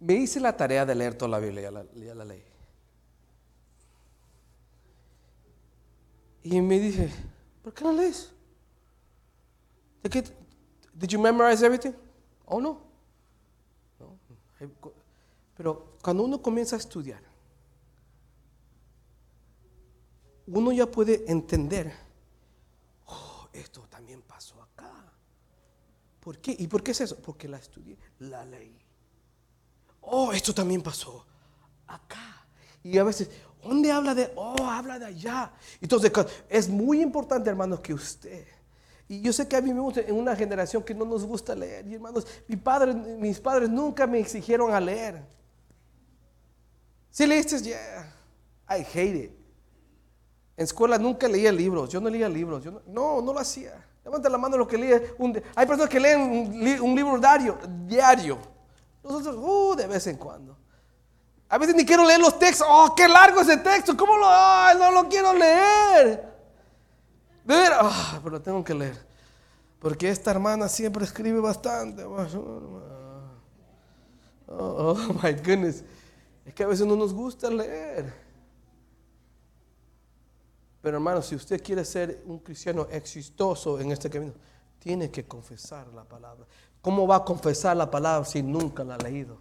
[0.00, 2.42] Me hice la tarea de leer toda la Biblia, ya la, ya la leí.
[6.44, 7.10] Y me dice,
[7.62, 8.30] ¿por qué la lees?
[10.02, 10.22] ¿De qué,
[10.98, 11.94] Did you memorize everything?
[12.46, 12.80] Oh no.
[14.00, 14.18] no.
[15.56, 17.22] Pero cuando uno comienza a estudiar,
[20.46, 21.92] uno ya puede entender,
[23.06, 24.92] oh, esto también pasó acá.
[26.20, 26.56] ¿Por qué?
[26.58, 27.20] ¿Y por qué es eso?
[27.22, 28.76] Porque la estudié, la leí.
[30.00, 31.24] Oh, esto también pasó
[31.86, 32.46] acá.
[32.82, 33.30] Y a veces,
[33.62, 34.32] ¿dónde habla de?
[34.34, 35.52] Oh, habla de allá.
[35.80, 36.10] Entonces,
[36.48, 38.46] es muy importante, hermanos, que usted
[39.08, 41.86] y yo sé que a mí gusta en una generación que no nos gusta leer.
[41.86, 45.24] Y hermanos, mi padre, mis padres nunca me exigieron a leer.
[47.10, 48.14] Si leíste, yeah,
[48.68, 49.32] I hate it.
[50.58, 53.82] En escuela nunca leía libros, yo no leía libros, yo no, no, lo hacía.
[54.04, 54.92] Levanta la mano lo que lee.
[55.54, 56.20] hay personas que leen
[56.82, 58.38] un, libro diario, diario.
[59.02, 60.56] Nosotros, uh, de vez en cuando.
[61.48, 62.66] A veces ni quiero leer los textos.
[62.68, 63.96] Oh, qué largo ese texto.
[63.96, 64.26] ¿Cómo lo?
[64.74, 66.27] no lo quiero leer.
[67.48, 69.08] De ver, ah, pero tengo que leer.
[69.78, 72.04] Porque esta hermana siempre escribe bastante.
[72.04, 72.82] Oh,
[74.48, 75.82] oh, my goodness.
[76.44, 78.12] Es que a veces no nos gusta leer.
[80.82, 84.34] Pero hermano, si usted quiere ser un cristiano exitoso en este camino,
[84.78, 86.46] tiene que confesar la palabra.
[86.82, 89.38] ¿Cómo va a confesar la palabra si nunca la ha leído?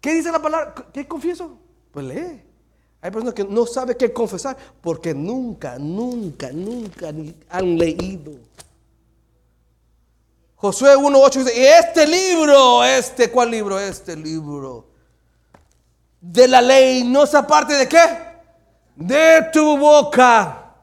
[0.00, 0.72] ¿Qué dice la palabra?
[0.92, 1.58] ¿Qué confieso?
[1.90, 2.45] Pues lee.
[3.00, 7.12] Hay personas que no saben qué confesar porque nunca, nunca, nunca
[7.48, 8.32] han leído.
[10.56, 13.78] Josué 1.8 dice, y este libro, este, ¿cuál libro?
[13.78, 14.86] Este libro
[16.20, 18.00] de la ley no se aparte de qué?
[18.96, 20.74] De tu boca,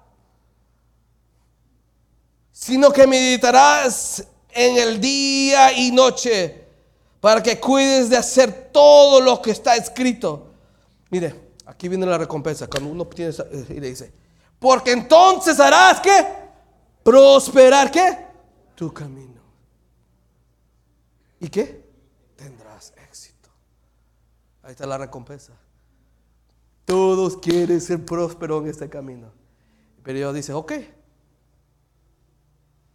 [2.52, 6.64] sino que meditarás en el día y noche
[7.20, 10.52] para que cuides de hacer todo lo que está escrito.
[11.10, 12.68] Mire, aquí viene la recompensa.
[12.68, 14.12] Cuando uno tiene eh, y le dice,
[14.60, 16.26] porque entonces harás que
[17.04, 18.18] prosperar qué?
[18.76, 19.42] Tu camino.
[21.40, 21.84] ¿Y qué?
[22.36, 23.50] Tendrás éxito.
[24.64, 25.54] Ahí está la recompensa.
[26.86, 29.32] Todos quieren ser prósperos en este camino.
[30.04, 30.72] Pero Dios dice, ok,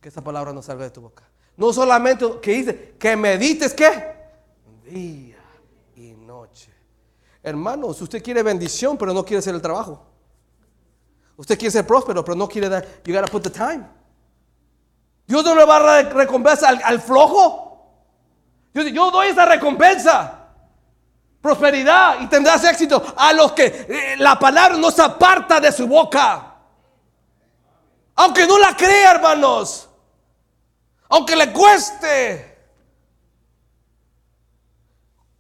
[0.01, 1.25] que esa palabra no salga de tu boca.
[1.57, 4.17] No solamente que dice, que medites qué?
[7.49, 10.05] Hermanos, usted quiere bendición, pero no quiere hacer el trabajo.
[11.37, 13.87] Usted quiere ser próspero, pero no quiere dar, you gotta put the time.
[15.27, 17.69] Dios no le va a dar recompensa al flojo.
[18.75, 20.35] Yo, doy esa recompensa.
[21.41, 25.87] Prosperidad y tendrás éxito a los que eh, la palabra no se aparta de su
[25.87, 26.57] boca.
[28.17, 29.89] Aunque no la crea, hermanos.
[31.09, 32.48] Aunque le cueste.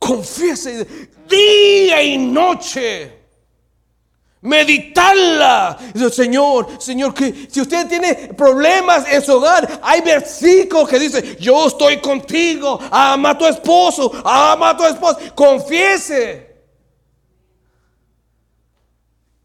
[0.09, 0.87] Confiese
[1.29, 3.13] día y noche
[4.41, 5.77] meditarla.
[6.11, 11.67] Señor, Señor, que si usted tiene problemas en su hogar, hay versículos que dice, yo
[11.67, 16.48] estoy contigo, ama a tu esposo, ama a tu esposo, confiese.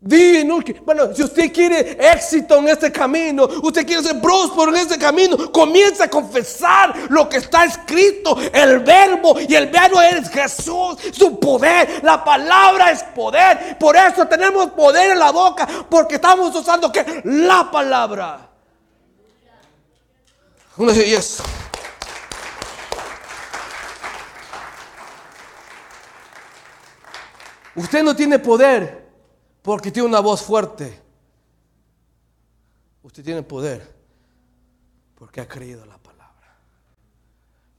[0.06, 5.50] Bueno, si usted quiere éxito en este camino, usted quiere ser próspero en este camino,
[5.50, 11.40] comienza a confesar lo que está escrito, el verbo, y el verbo es Jesús, su
[11.40, 16.92] poder, la palabra es poder, por eso tenemos poder en la boca, porque estamos usando
[16.92, 18.50] que la palabra.
[20.76, 21.42] Uno dice, yes.
[27.76, 29.03] Usted no tiene poder
[29.64, 31.02] porque tiene una voz fuerte.
[33.02, 33.96] Usted tiene poder
[35.16, 36.58] porque ha creído la palabra.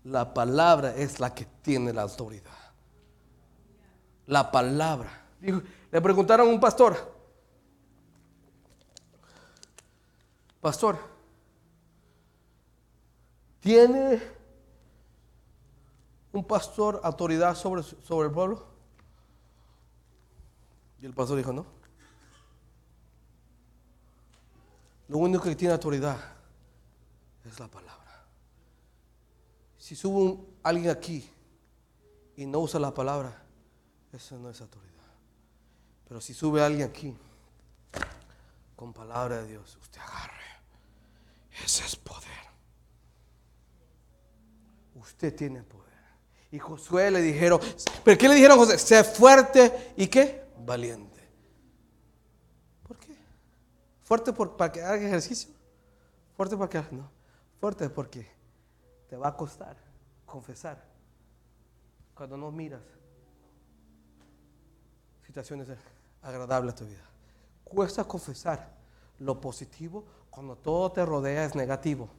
[0.05, 2.51] La palabra es la que tiene la autoridad.
[4.27, 5.27] La palabra.
[5.41, 7.15] Le preguntaron a un pastor,
[10.63, 10.99] pastor,
[13.61, 14.23] ¿tiene
[16.33, 18.74] un pastor autoridad sobre, sobre el pueblo?
[21.05, 21.67] Y el pastor dijo, no.
[25.09, 26.17] Lo único que tiene autoridad
[27.45, 28.25] es la palabra.
[29.77, 31.31] Si sube alguien aquí
[32.39, 33.39] y no usa la palabra,
[34.15, 34.95] eso no es autoridad.
[36.09, 37.15] Pero si sube alguien aquí
[38.75, 40.33] con palabra de Dios, usted agarre.
[41.63, 42.31] Ese es poder.
[44.95, 45.85] Usted tiene poder.
[46.51, 47.61] Y Josué le dijeron,
[48.03, 48.79] ¿pero qué le dijeron a José?
[48.79, 50.44] Sé fuerte y qué?
[50.65, 51.21] Valiente.
[52.87, 53.17] ¿Por qué?
[54.03, 55.53] ¿Fuerte por, para que haga ejercicio?
[56.37, 57.11] ¿Fuerte para que No.
[57.61, 58.29] Fuerte porque
[59.09, 59.77] te va a costar
[60.27, 60.85] confesar
[62.15, 62.83] cuando no miras
[65.25, 65.69] situaciones
[66.23, 67.05] agradables a tu vida.
[67.65, 68.75] Cuesta confesar
[69.19, 72.11] lo positivo cuando todo te rodea es negativo.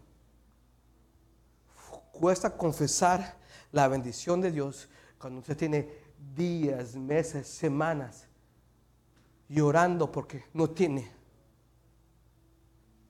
[2.12, 3.38] Cuesta confesar
[3.72, 4.90] la bendición de Dios
[5.20, 5.90] cuando usted tiene
[6.36, 8.25] días, meses, semanas
[9.48, 11.12] llorando porque no tiene.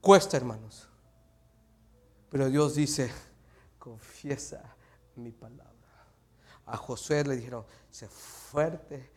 [0.02, 0.88] Cuesta, hermanos.
[2.30, 3.12] Pero Dios dice,
[3.80, 4.62] confiesa
[5.16, 5.72] mi palabra.
[6.66, 9.10] A Josué le dijeron, sé fuerte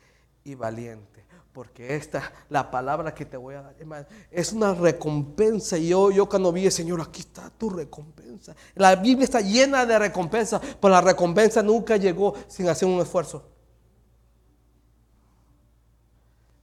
[0.44, 5.76] y valiente, porque esta, la palabra que te voy a dar, es una recompensa.
[5.76, 8.54] Y yo, yo cuando vi, Señor, aquí está tu recompensa.
[8.74, 13.57] La Biblia está llena de recompensa, pero la recompensa nunca llegó sin hacer un esfuerzo.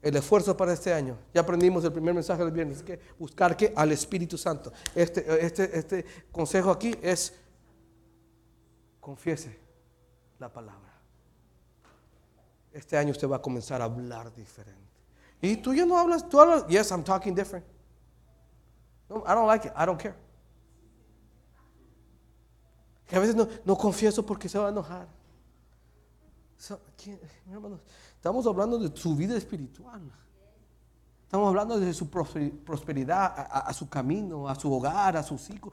[0.05, 1.17] El esfuerzo para este año.
[1.33, 4.71] Ya aprendimos el primer mensaje del viernes, que buscar que al Espíritu Santo.
[4.93, 7.33] Este, este, este consejo aquí es
[8.99, 9.59] confiese
[10.37, 10.93] la palabra.
[12.71, 14.79] Este año usted va a comenzar a hablar diferente.
[15.41, 17.65] Y tú ya no hablas, tú hablas, yes, I'm talking different.
[19.09, 20.15] No, I don't like it, I don't care.
[23.07, 25.07] Que a veces no, no confieso porque se va a enojar.
[26.57, 27.19] So- ¿quién-
[27.51, 27.79] hermanos,
[28.15, 30.01] Estamos hablando de su vida espiritual.
[31.23, 35.71] Estamos hablando de su prosper- prosperidad, a, su camino, a su hogar, a sus hijos.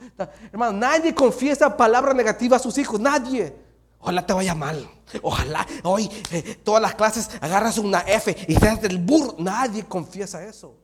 [0.50, 3.54] Hermano, nadie confiesa palabra negativa a sus hijos, nadie.
[4.00, 4.86] Ojalá te vaya mal.
[5.22, 9.36] Ojalá hoy eh, todas las clases agarras una F y seas del burro.
[9.38, 10.76] Nadie confiesa eso.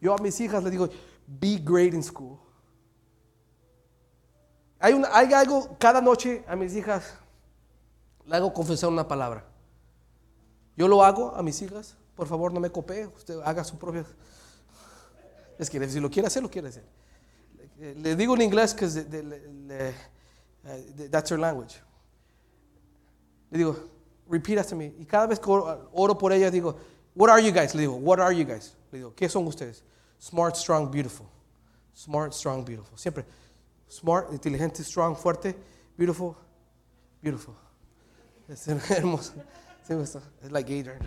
[0.00, 0.88] Yo a mis hijas les digo,
[1.26, 2.38] be great in school.
[4.78, 7.14] Hay, una- hay algo, cada noche a mis hijas
[8.26, 9.44] le hago confesar una palabra.
[10.76, 11.96] Yo lo hago a mis hijas.
[12.14, 13.06] Por favor, no me copie.
[13.06, 14.04] Usted haga su propia.
[15.58, 16.84] Es que si lo quiere hacer, lo quiere hacer.
[17.78, 18.86] Le, digo en inglés que
[21.10, 21.80] that's her language.
[23.50, 23.76] Le digo,
[24.28, 24.94] repeat after me.
[24.98, 26.76] Y cada vez que oro, oro por ella, digo,
[27.14, 27.74] what are you guys?
[27.74, 28.74] Le digo, what are you guys?
[28.90, 29.82] Le digo, ¿qué son ustedes?
[30.18, 31.26] Smart, strong, beautiful.
[31.94, 32.98] Smart, strong, beautiful.
[32.98, 33.24] Siempre.
[33.88, 35.54] Smart, inteligente, strong, fuerte,
[35.96, 36.34] beautiful,
[37.22, 37.54] beautiful.
[38.48, 39.34] Es hermoso.
[39.88, 40.98] Es like Gator.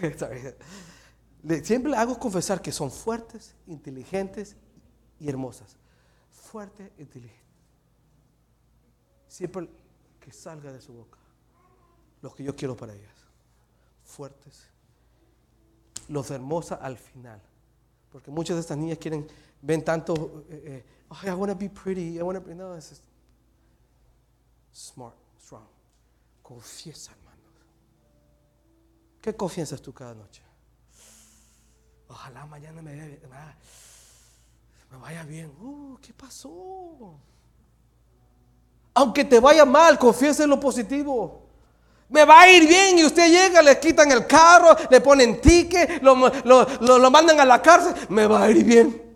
[0.18, 0.54] Sorry.
[1.64, 4.56] Siempre hago confesar que son fuertes, inteligentes
[5.18, 5.76] y hermosas.
[6.30, 7.38] Fuerte, inteligente.
[9.28, 9.68] Siempre
[10.20, 11.18] que salga de su boca
[12.22, 13.14] lo que yo quiero para ellas.
[14.04, 14.68] Fuertes.
[16.08, 17.40] Los hermosas al final.
[18.10, 19.26] Porque muchas de estas niñas quieren,
[19.60, 23.00] ven tanto, eh, "Ay, I want to be pretty, I want to be, no, es
[24.74, 25.64] smart, strong.
[26.42, 27.28] Confiesa, hermanos.
[29.20, 30.42] ¿Qué confiesas tú cada noche?
[32.08, 33.18] Ojalá mañana me, me-
[34.90, 35.50] me vaya bien.
[35.60, 37.18] Uh, ¿Qué pasó?
[38.94, 41.42] Aunque te vaya mal, confiesa en lo positivo.
[42.08, 46.02] Me va a ir bien y usted llega, le quitan el carro, le ponen ticket,
[46.02, 47.94] lo- lo- lo mandan a la cárcel.
[48.08, 49.07] Me va a ir bien.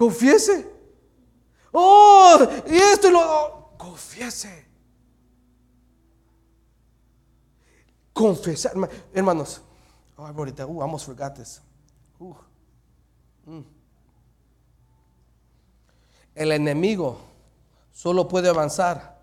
[0.00, 0.66] Confiese.
[1.74, 3.20] Oh, y esto y lo.
[3.20, 4.66] oh, confiese.
[8.14, 8.72] Confesar.
[8.72, 9.60] Herma- Hermanos,
[10.16, 11.60] oh, I wrote almost forgot this.
[16.34, 17.18] El enemigo
[17.92, 19.20] solo puede avanzar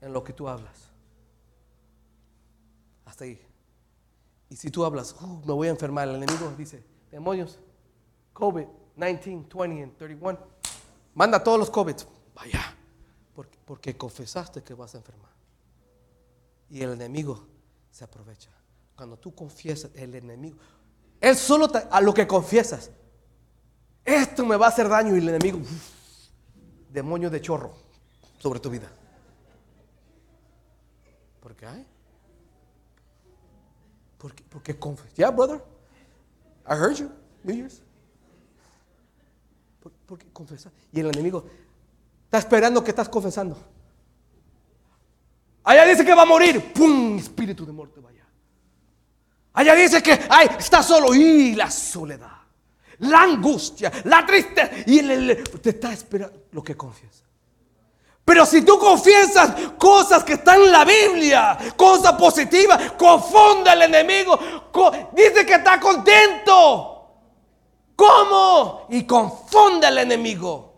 [0.00, 0.92] en lo que tú hablas.
[3.04, 3.40] Hasta ahí.
[4.48, 7.58] Y si tú hablas, "Uh, me voy a enfermar, el enemigo dice, demonios,
[8.32, 8.66] COVID,
[8.96, 10.38] 19, 20 and 31,
[11.14, 11.96] manda todos los COVID.
[12.34, 12.74] Vaya,
[13.34, 15.30] porque, porque confesaste que vas a enfermar.
[16.68, 17.46] Y el enemigo
[17.90, 18.50] se aprovecha.
[18.96, 20.58] Cuando tú confiesas, el enemigo,
[21.20, 22.90] él solo a lo que confiesas,
[24.04, 25.60] esto me va a hacer daño y el enemigo,
[26.90, 27.72] demonio de chorro
[28.38, 28.90] sobre tu vida.
[31.40, 31.86] ¿Por qué hay?
[34.18, 35.12] Porque, porque confes.
[35.14, 35.62] Yeah, brother.
[36.66, 37.10] I heard you.
[37.42, 37.82] New Year's.
[40.10, 40.56] Por- Porque.
[40.92, 41.44] Y el enemigo
[42.24, 43.56] está esperando que estás confesando.
[45.62, 46.72] Allá dice que va a morir.
[46.72, 47.16] ¡Pum!
[47.16, 48.26] Espíritu de muerte vaya.
[49.52, 51.14] Allá dice que ay, está solo.
[51.14, 52.32] Y la soledad.
[52.98, 53.92] La angustia.
[54.04, 54.70] La tristeza.
[54.86, 57.24] Y el- el- te está esperando lo que confiesa.
[58.24, 64.38] Pero si tú confiesas cosas que están en la Biblia, cosas positivas, confunde al enemigo.
[65.14, 66.96] Dice que está contento.
[68.00, 68.86] ¿Cómo?
[68.88, 70.72] Y confunde al enemigo.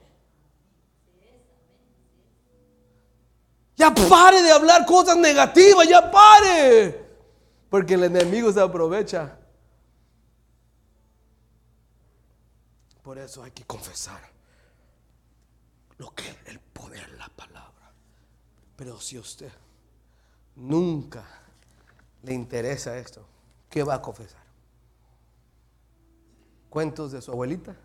[3.76, 7.00] Ya pare de hablar cosas negativas, ya pare.
[7.70, 9.38] Porque el enemigo se aprovecha.
[13.04, 14.20] Por eso hay que confesar
[15.98, 17.92] lo que el poder de la palabra.
[18.74, 19.52] Pero si usted
[20.56, 21.24] nunca
[22.24, 23.24] le interesa esto,
[23.70, 24.41] ¿qué va a confesar?
[26.72, 27.76] ¿Cuentos de su abuelita?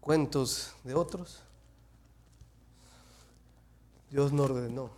[0.00, 1.44] ¿Cuentos de otros?
[4.10, 4.90] Dios nos ordenó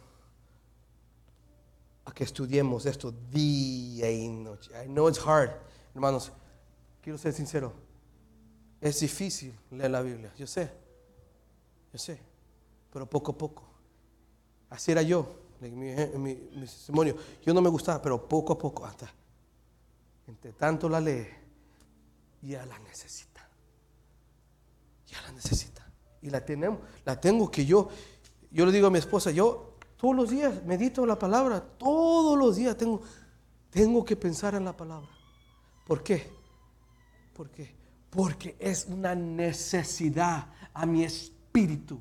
[2.06, 4.70] a que estudiemos esto día y noche.
[4.82, 5.50] I know it's hard,
[5.94, 6.32] hermanos.
[7.02, 7.74] Quiero ser sincero.
[8.80, 10.72] Es difícil leer la Biblia, yo sé.
[11.92, 12.18] Yo sé,
[12.94, 13.62] pero poco a poco.
[14.70, 17.14] Así era yo, mi, mi- testimonio.
[17.44, 19.12] Yo no me gustaba, pero poco a poco, hasta
[20.26, 21.02] entre tanto la
[22.46, 23.48] lee, ya la necesita.
[25.06, 25.86] Ya la necesita.
[26.22, 27.88] Y la tenemos, la tengo que yo,
[28.50, 32.56] yo le digo a mi esposa, yo todos los días medito la palabra, todos los
[32.56, 33.00] días tengo,
[33.70, 35.08] tengo que pensar en la palabra.
[35.86, 36.30] ¿Por qué?
[37.32, 37.74] ¿Por qué?
[38.10, 42.00] Porque es una necesidad a mi espíritu.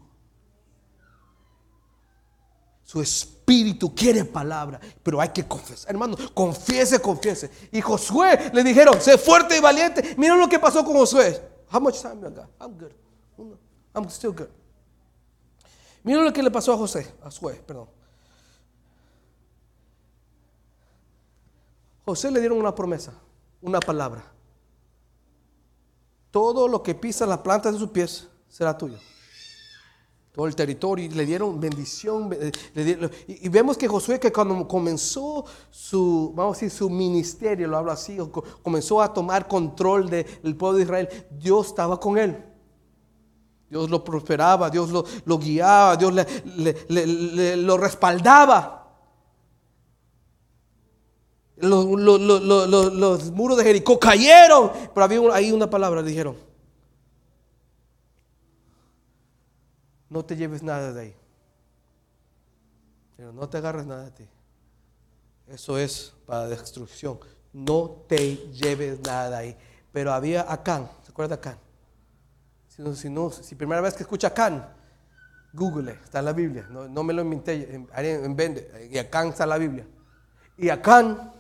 [2.86, 5.90] Su espíritu quiere palabra, pero hay que confesar.
[5.90, 7.50] Hermano, confiese, confiese.
[7.72, 10.14] Y Josué le dijeron, sé fuerte y valiente.
[10.18, 11.42] Miren lo que pasó con Josué.
[11.74, 12.48] How much time you got?
[12.62, 12.92] I'm good.
[13.96, 14.50] I'm still good.
[16.04, 17.90] Miren lo que le pasó a José, a Josué, perdón.
[22.06, 23.14] José le dieron una promesa,
[23.64, 24.24] una palabra.
[26.30, 29.00] Todo lo que pisa la planta de sus pies será tuyo.
[30.36, 32.30] Todo el territorio, y le dieron bendición.
[33.26, 37.92] y, vemos que Josué, que cuando comenzó su, vamos a decir, su ministerio, lo hablo
[37.94, 38.18] así,
[38.62, 42.44] comenzó a tomar control del pueblo de Israel, Dios estaba con él.
[43.70, 48.86] Dios lo prosperaba, Dios lo, guiaba, Dios le, lo respaldaba.
[51.58, 51.86] Los,
[53.32, 56.36] muros de Jericó cayeron, pero había ahí una palabra, dijeron,
[60.10, 61.16] no te lleves nada de ahí.
[63.18, 64.28] Pero no te agarres nada de ti.
[65.48, 67.20] Eso es para destrucción.
[67.54, 69.58] No te lleves nada de ahí.
[69.92, 71.60] Pero había Acán, ¿se acuerda de Acán?
[72.68, 74.68] Si, no, si, primera vez que escucha Acán,
[75.54, 76.68] Google, está en la Biblia.
[76.70, 78.92] No, me lo inventé, en.
[78.92, 79.88] Y Acán está en la Biblia.
[80.58, 81.32] Y Acán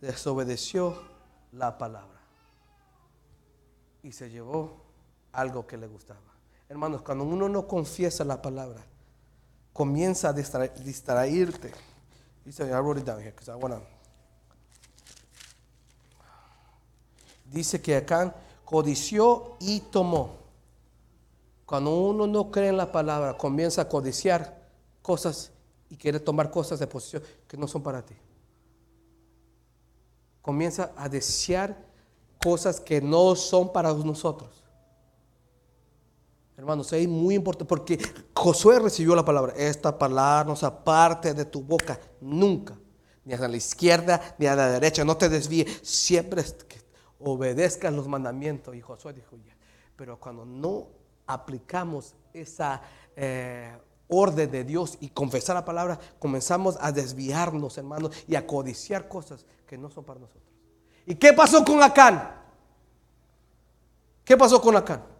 [0.00, 1.00] desobedeció
[1.52, 2.20] la palabra
[4.02, 4.84] y se llevó
[5.32, 6.33] algo que le gustaba.
[6.74, 8.84] Hermanos, cuando uno no confiesa la palabra,
[9.72, 11.72] comienza a distraerte.
[12.44, 12.68] Dice,
[17.46, 20.36] Dice que acá codició y tomó.
[21.64, 24.60] Cuando uno no cree en la palabra, comienza a codiciar
[25.00, 25.52] cosas
[25.88, 28.16] y quiere tomar cosas de posición que no son para ti
[30.44, 31.74] comienza a desear
[32.42, 34.63] cosas que no son para nosotros.
[36.56, 37.98] Hermanos, es muy importante porque
[38.32, 39.52] Josué recibió la palabra.
[39.56, 42.78] Esta palabra no se aparte de tu boca nunca,
[43.24, 45.04] ni a la izquierda ni a la derecha.
[45.04, 45.66] No te desvíe.
[45.82, 46.80] Siempre que
[47.18, 48.74] obedezcan los mandamientos.
[48.76, 49.56] Y Josué dijo, ya.
[49.96, 50.88] Pero cuando no
[51.26, 52.82] aplicamos esa
[53.16, 53.76] eh,
[54.08, 59.44] orden de Dios y confesar la palabra, comenzamos a desviarnos, hermanos, y a codiciar cosas
[59.66, 60.44] que no son para nosotros.
[61.06, 62.42] ¿Y qué pasó con Acán?
[64.24, 65.13] ¿Qué pasó con Acán?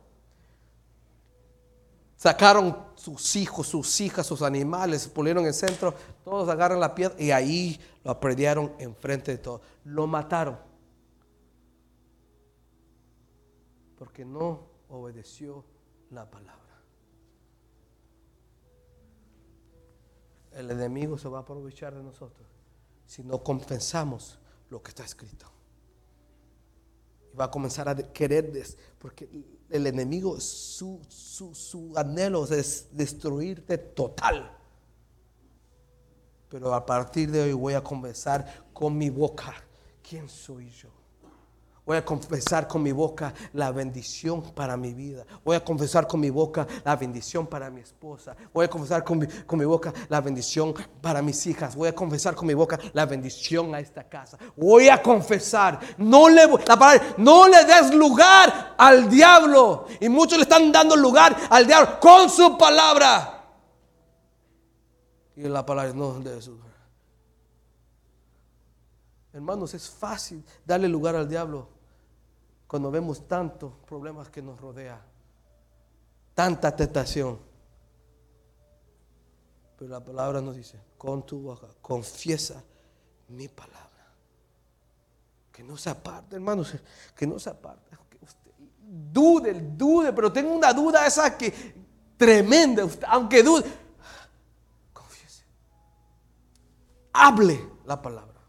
[2.24, 5.92] Sacaron sus hijos, sus hijas, sus animales, pusieron en el centro,
[6.24, 9.60] todos agarran la piedra y ahí lo aprediaron enfrente de todos.
[9.84, 10.58] Lo mataron.
[13.98, 15.66] Porque no obedeció
[16.12, 16.80] la palabra.
[20.52, 22.48] El enemigo se va a aprovechar de nosotros
[23.04, 24.38] si no compensamos
[24.70, 25.44] lo que está escrito.
[27.34, 28.50] Y va a comenzar a querer,
[28.98, 29.28] porque
[29.70, 34.56] el enemigo, su, su, su anhelo es destruirte total.
[36.48, 39.54] Pero a partir de hoy voy a conversar con mi boca
[40.08, 41.03] quién soy yo.
[41.86, 45.26] Voy a confesar con mi boca la bendición para mi vida.
[45.44, 48.34] Voy a confesar con mi boca la bendición para mi esposa.
[48.54, 51.76] Voy a confesar con mi, boca la bendición para mis hijas.
[51.76, 54.38] Voy a confesar con mi boca la bendición a esta casa.
[54.56, 55.78] Voy a confesar.
[55.98, 59.86] No le, la no le des lugar al diablo.
[60.00, 63.44] Y muchos le están dando lugar al diablo con su palabra.
[65.36, 66.58] Y la palabra no de su
[69.34, 71.73] Hermanos, es fácil darle lugar al diablo
[72.74, 75.00] cuando vemos tantos problemas que nos rodea,
[76.34, 77.38] tanta tentación.
[79.78, 82.64] Pero la palabra nos dice, con tu boca, confiesa
[83.28, 84.08] mi palabra.
[85.52, 86.74] Que no se aparte, hermanos,
[87.16, 87.96] que no se aparte.
[88.82, 91.54] dude, dude, pero tengo una duda esa que
[92.16, 93.64] tremenda, aunque dude,
[94.92, 95.44] confiese.
[97.12, 98.40] Hable la palabra.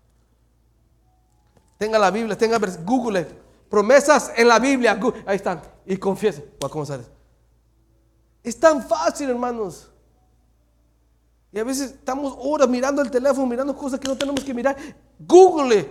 [1.78, 3.45] Tenga la Biblia, tenga Google
[3.76, 4.98] promesas en la Biblia.
[5.26, 5.62] Ahí están.
[5.86, 6.50] Y confiese.
[6.72, 7.08] ¿Cómo sales?
[8.42, 9.92] Es tan fácil, hermanos.
[11.52, 14.78] Y a veces estamos horas mirando el teléfono, mirando cosas que no tenemos que mirar.
[15.20, 15.90] Google.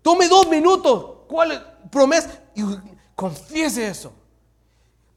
[0.00, 1.26] Tome dos minutos.
[1.28, 1.60] ¿Cuál es?
[1.90, 2.42] Promesa.
[2.54, 2.62] Y
[3.14, 4.14] confiese eso.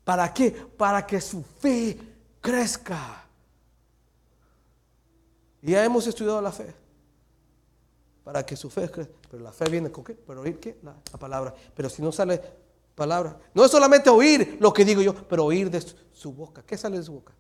[0.03, 0.51] ¿Para qué?
[0.51, 1.97] Para que su fe
[2.41, 3.24] crezca.
[5.61, 6.76] Ya hemos estudiado la fe
[8.30, 9.11] para que su fe crezca.
[9.32, 10.13] Pero la fe viene con qué?
[10.13, 10.77] Pero oír qué?
[10.84, 11.51] La, palabra.
[11.73, 12.39] Pero si no sale
[12.93, 16.61] palabra, no es solamente oír lo que digo yo, pero oír de su, boca.
[16.61, 17.34] ¿Qué sale de su boca?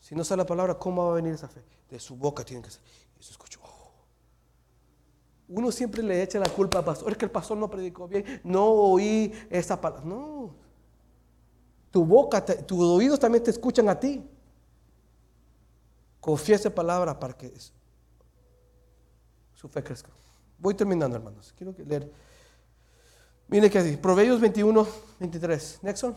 [0.00, 1.62] Si no sale la palabra, ¿cómo va a venir esa fe?
[1.88, 2.82] De su boca tiene que ser.
[3.18, 3.58] Eso escucho.
[3.62, 3.90] Oh.
[5.48, 7.10] Uno siempre le echa la culpa al pastor.
[7.10, 8.42] Es que el pastor no predicó bien.
[8.44, 10.04] No oí esa palabra.
[10.04, 10.54] No.
[11.90, 14.22] Tu boca, tus oídos también te escuchan a ti.
[16.20, 17.50] Confiese palabra para que
[19.64, 20.10] su fe crezca.
[20.58, 21.54] Voy terminando, hermanos.
[21.56, 22.12] Quiero leer.
[23.48, 24.86] Mire que así, Proverbios 21,
[25.20, 25.78] 23.
[25.80, 26.14] Nexon.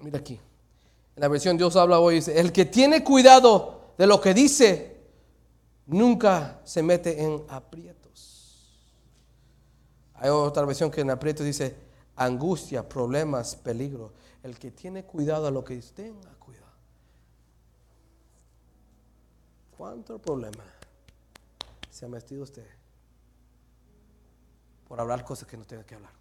[0.00, 0.34] Mira aquí.
[1.14, 5.00] En la versión Dios habla hoy, dice, el que tiene cuidado de lo que dice,
[5.86, 8.74] nunca se mete en aprietos.
[10.14, 11.76] Hay otra versión que en aprietos dice,
[12.16, 14.12] angustia, problemas, peligro.
[14.42, 16.66] El que tiene cuidado de lo que dice, tenga cuidado.
[19.76, 20.79] ¿Cuánto problema
[22.00, 22.66] se ha metido usted
[24.88, 26.12] por hablar cosas que no tenga que hablar?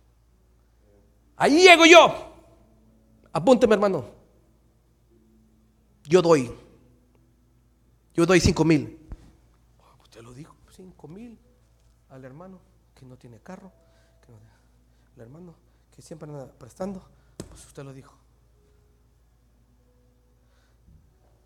[1.38, 2.34] Ahí llego yo.
[3.32, 4.04] Apúnteme, hermano.
[6.04, 6.52] Yo doy.
[8.14, 9.10] Yo doy cinco mil.
[10.04, 11.40] Usted lo dijo, cinco mil
[12.10, 12.60] al hermano
[12.94, 13.72] que no tiene carro,
[14.26, 14.34] que
[15.16, 15.56] el hermano
[15.96, 17.02] que siempre anda prestando,
[17.48, 18.14] pues usted lo dijo.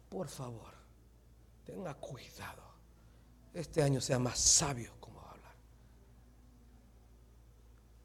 [0.09, 0.73] Por favor,
[1.63, 2.72] tenga cuidado.
[3.53, 5.55] Este año sea más sabio como va a hablar.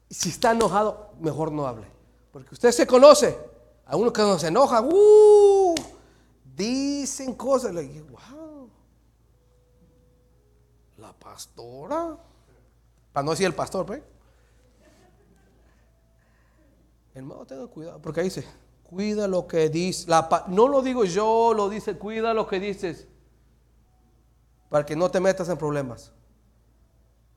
[0.09, 1.87] Y si está enojado, mejor no hable.
[2.31, 3.37] Porque usted se conoce.
[3.85, 5.73] A uno que no se enoja, uh,
[6.55, 7.73] dicen cosas.
[7.73, 8.69] Le digo, wow.
[10.97, 12.15] La pastora.
[13.11, 14.03] Para no decir el pastor, pues.
[17.15, 17.99] Hermano, tenga cuidado.
[17.99, 18.45] Porque ahí dice,
[18.83, 20.07] cuida lo que dices.
[20.49, 23.07] no lo digo yo, lo dice, cuida lo que dices.
[24.69, 26.13] Para que no te metas en problemas.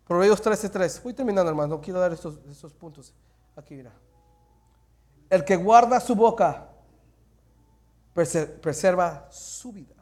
[0.07, 1.03] Proverbios 13:3.
[1.03, 1.77] Voy terminando, hermano.
[1.77, 2.37] No quiero dar estos,
[2.79, 3.15] puntos.
[3.57, 3.93] Aquí, mira.
[5.31, 6.69] El que guarda su boca
[8.13, 9.95] preserva su vida.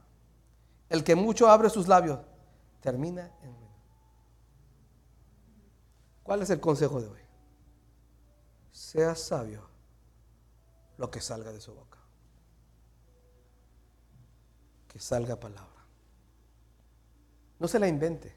[0.89, 2.19] El que mucho abre sus labios
[2.81, 3.77] termina en ruina.
[6.25, 7.21] ¿Cuál es el consejo de hoy?
[8.73, 9.69] Sea sabio
[10.97, 11.99] lo que salga de su boca.
[14.89, 15.80] Que salga palabra.
[17.61, 18.35] No se la invente.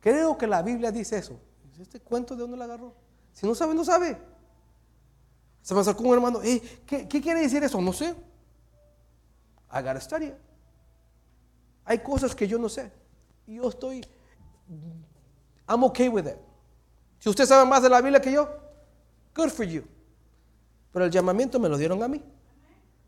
[0.00, 1.38] Creo que la Biblia dice eso.
[1.78, 2.94] ¿Este cuento de dónde la agarró?
[3.32, 4.16] Si no sabe, no sabe.
[5.62, 6.40] Se me acercó un hermano,
[6.86, 7.80] ¿qué, quiere decir eso?
[7.80, 8.14] No sé.
[9.98, 10.32] Study.
[11.84, 12.92] Hay cosas que yo no sé.
[13.46, 14.06] Y yo estoy,
[15.68, 16.36] I'm okay with it.
[17.18, 18.48] Si usted sabe más de la Biblia que yo,
[19.34, 19.82] good for you.
[20.92, 22.22] Pero el llamamiento me lo dieron a mí.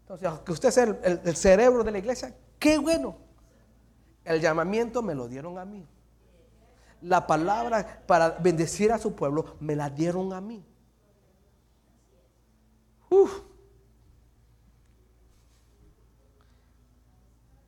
[0.01, 3.32] Entonces, que usted sea el cerebro de la iglesia, qué bueno.
[4.25, 5.87] El llamamiento me lo dieron a mí.
[7.01, 10.65] La palabra para bendecir a su pueblo me la dieron a mí.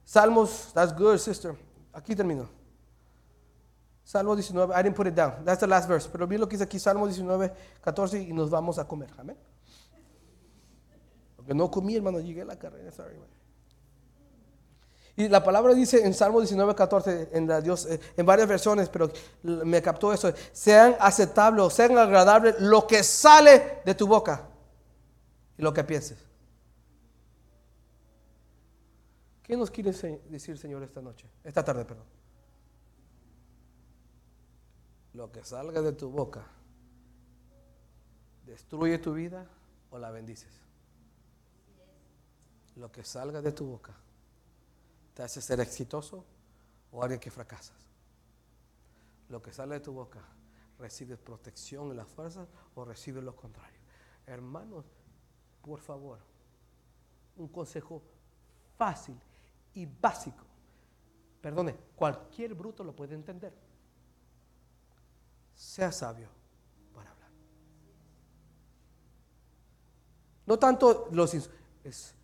[0.05, 1.57] Salmos, that's good, sister.
[1.93, 2.49] Aquí termino.
[4.05, 5.45] Salmo 19, I didn't put it down.
[5.45, 6.09] That's the last verse.
[6.09, 9.11] Pero vi lo que dice aquí, Salmo 19, 14, y nos vamos a comer.
[9.19, 9.37] Amén.
[11.35, 12.93] Porque no comí, hermano, llegué a la carrera.
[12.93, 13.17] Sorry,
[15.17, 18.89] Y la palabra dice en Salmo 19, 14, en, la Dios, eh, en varias versiones,
[18.89, 19.11] pero
[19.43, 20.33] me captó eso.
[20.53, 24.49] Sean aceptables, sean agradables lo que sale de tu boca
[25.57, 26.19] y lo que pienses.
[29.45, 31.29] ¿Qué nos quiere decir, Señor, esta noche?
[31.45, 32.07] Esta tarde, perdón.
[35.13, 36.45] Lo que salga de tu boca,
[38.47, 39.47] ¿destruye tu vida
[39.91, 40.51] o la bendices?
[42.75, 43.95] Lo que salga de tu boca,
[45.15, 46.25] ¿te hace ser exitoso
[46.93, 47.77] o alguien que fracasas?
[49.29, 50.21] Lo que sale de tu boca,
[50.79, 53.79] ¿recibes protección en las fuerzas o recibes lo contrario?
[54.27, 54.85] Hermanos,
[55.63, 56.19] por favor,
[57.37, 58.03] un consejo
[58.77, 59.19] fácil
[59.75, 60.45] y básico.
[61.41, 63.53] Perdone, cualquier bruto lo puede entender.
[65.55, 66.29] Sea sabio
[66.93, 67.31] para hablar.
[70.47, 71.31] No tanto los...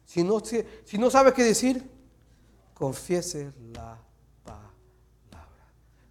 [0.05, 2.00] si, no, si no sabe qué decir,
[2.81, 3.99] confiese la
[4.43, 5.67] palabra.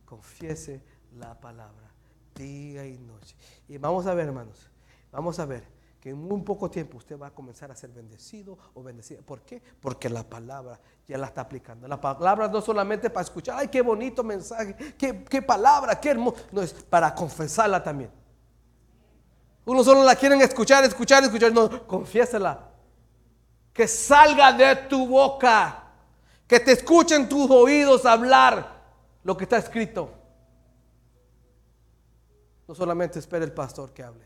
[0.05, 0.83] Confiese
[1.17, 1.91] la palabra
[2.35, 3.35] día y noche.
[3.67, 4.69] Y vamos a ver, hermanos,
[5.11, 5.63] vamos a ver
[5.99, 9.19] que en muy poco tiempo usted va a comenzar a ser bendecido o bendecida.
[9.23, 9.59] ¿Por qué?
[9.81, 11.87] Porque la palabra ya la está aplicando.
[11.87, 16.37] La palabra no solamente para escuchar, ay, qué bonito mensaje, qué, palabra, qué hermoso.
[16.51, 18.11] No, es para confesarla también.
[19.65, 21.51] Uno solo la quieren escuchar, escuchar, escuchar.
[21.51, 22.69] No, confiésela.
[23.73, 25.78] Que salga de tu boca.
[26.49, 28.81] Que te escuchen tus oídos hablar
[29.23, 30.11] lo que está escrito.
[32.67, 34.25] No solamente espere el pastor que hable.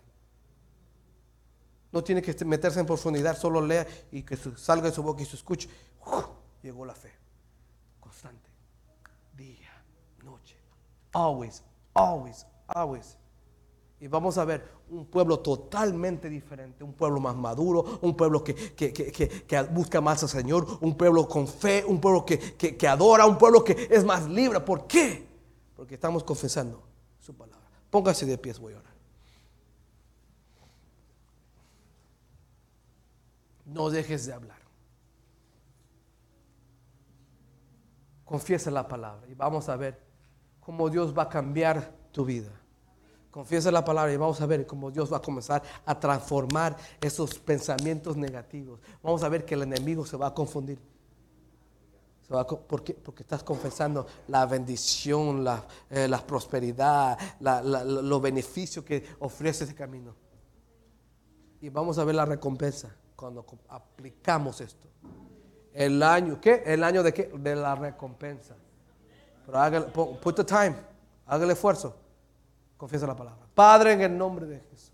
[1.91, 5.25] No tiene que meterse en profundidad, solo lea y que salga de su boca y
[5.25, 5.69] se escuche.
[6.61, 7.11] llegó la fe.
[7.99, 8.49] Constante.
[9.35, 9.83] Día,
[10.23, 10.55] noche.
[11.11, 11.61] Always,
[11.93, 13.17] always, always.
[14.03, 18.53] Y vamos a ver un pueblo totalmente diferente, un pueblo más maduro, un pueblo que,
[18.53, 23.37] que, que, busca más al Señor, un pueblo con fe, un pueblo que, adora, un
[23.37, 24.59] pueblo que es más libre.
[24.59, 25.25] ¿Por qué?
[25.73, 26.83] Porque estamos confesando
[27.21, 27.65] su palabra.
[27.89, 28.93] Póngase de pies, voy a orar.
[33.63, 34.59] No dejes de hablar.
[38.25, 40.03] Confiesa la palabra y vamos a ver
[40.59, 42.51] cómo Dios va a cambiar tu vida.
[43.33, 47.39] Confiesa la palabra y vamos a ver cómo Dios va a comenzar a transformar esos
[47.39, 48.79] pensamientos negativos.
[49.01, 50.77] Vamos a ver que el enemigo se va a confundir.
[52.27, 52.93] ¿Por qué?
[52.93, 60.13] Porque estás confesando la bendición, la, eh, prosperidad, los beneficios que ofrece ese camino.
[61.59, 64.87] Y vamos a ver la recompensa cuando aplicamos esto.
[65.73, 66.61] El año, ¿qué?
[66.67, 67.31] El año de qué?
[67.35, 68.53] De la recompensa.
[69.43, 70.75] Pero hágale, put the time,
[71.25, 72.02] hágale esfuerzo.
[72.83, 73.39] Confiesa la palabra.
[73.55, 74.91] Padre, en el nombre de Jesús,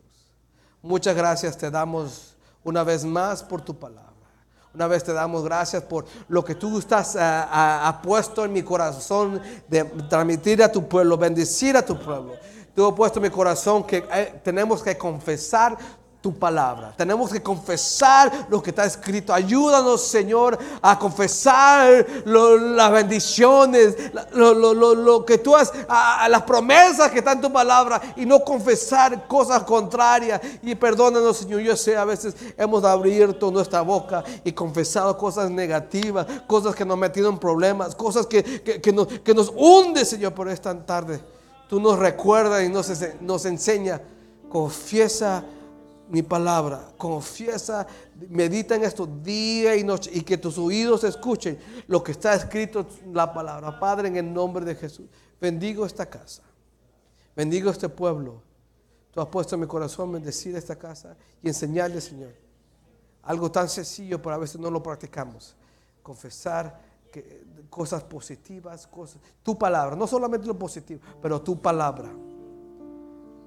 [0.79, 4.13] muchas gracias te damos una vez más por tu palabra.
[4.75, 9.41] Una vez te damos gracias por lo que tú estás uh, puesto en mi corazón
[9.67, 12.35] de transmitir a tu pueblo, bendecir a tu pueblo.
[12.75, 15.75] Tú has puesto en mi corazón que eh, tenemos que confesar
[16.21, 16.93] tu palabra.
[16.97, 19.33] Tenemos que confesar lo que está escrito.
[19.33, 23.95] Ayúdanos, Señor, a confesar las bendiciones,
[24.33, 25.71] lo, que tú has,
[26.29, 30.41] las promesas que están en tu palabra y no confesar cosas contrarias.
[30.61, 36.25] Y perdónanos, Señor, yo sé, a veces hemos abierto nuestra boca y confesado cosas negativas,
[36.47, 40.49] cosas que nos metido en problemas, cosas que, que, nos, que nos hunde, Señor, por
[40.49, 41.21] esta tarde.
[41.69, 42.91] Tú nos recuerdas y nos,
[43.21, 44.01] nos enseña,
[44.49, 45.45] confiesa
[46.09, 46.91] mi palabra.
[46.97, 47.87] Confiesa,
[48.29, 51.57] medita en esto día y noche y que tus oídos escuchen
[51.87, 53.79] lo que está escrito en la palabra.
[53.79, 55.07] Padre, en el nombre de Jesús,
[55.39, 56.43] bendigo esta casa.
[57.35, 58.41] Bendigo este pueblo.
[59.11, 62.33] Tú has puesto en mi corazón bendecir esta casa y enseñarle, Señor,
[63.23, 65.55] algo tan sencillo, pero a veces no lo practicamos.
[66.03, 66.79] Confesar
[67.11, 72.11] que, cosas positivas, cosas, tu palabra, no solamente lo positivo, pero tu palabra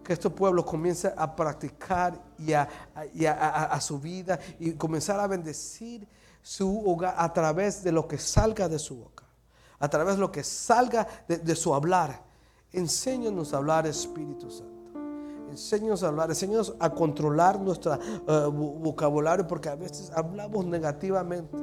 [0.03, 6.07] que este pueblo comience a practicar y a, su vida y comenzar a bendecir
[6.43, 9.25] su hogar a través de lo que salga de su boca,
[9.79, 12.23] a través de lo que salga de, su hablar.
[12.73, 14.73] Enséñanos a hablar, Espíritu Santo.
[15.51, 21.57] Enséñanos a hablar, enséñanos a controlar nuestro eh, vocabulario porque a veces hablamos negativamente.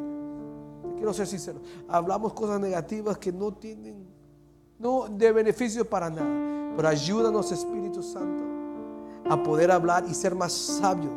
[0.96, 4.08] quiero ser sincero, hablamos cosas negativas que no tienen
[4.80, 6.59] no de beneficio para nada.
[6.80, 8.42] Pero ayúdanos, Espíritu Santo,
[9.30, 11.12] a poder hablar y ser más sabio,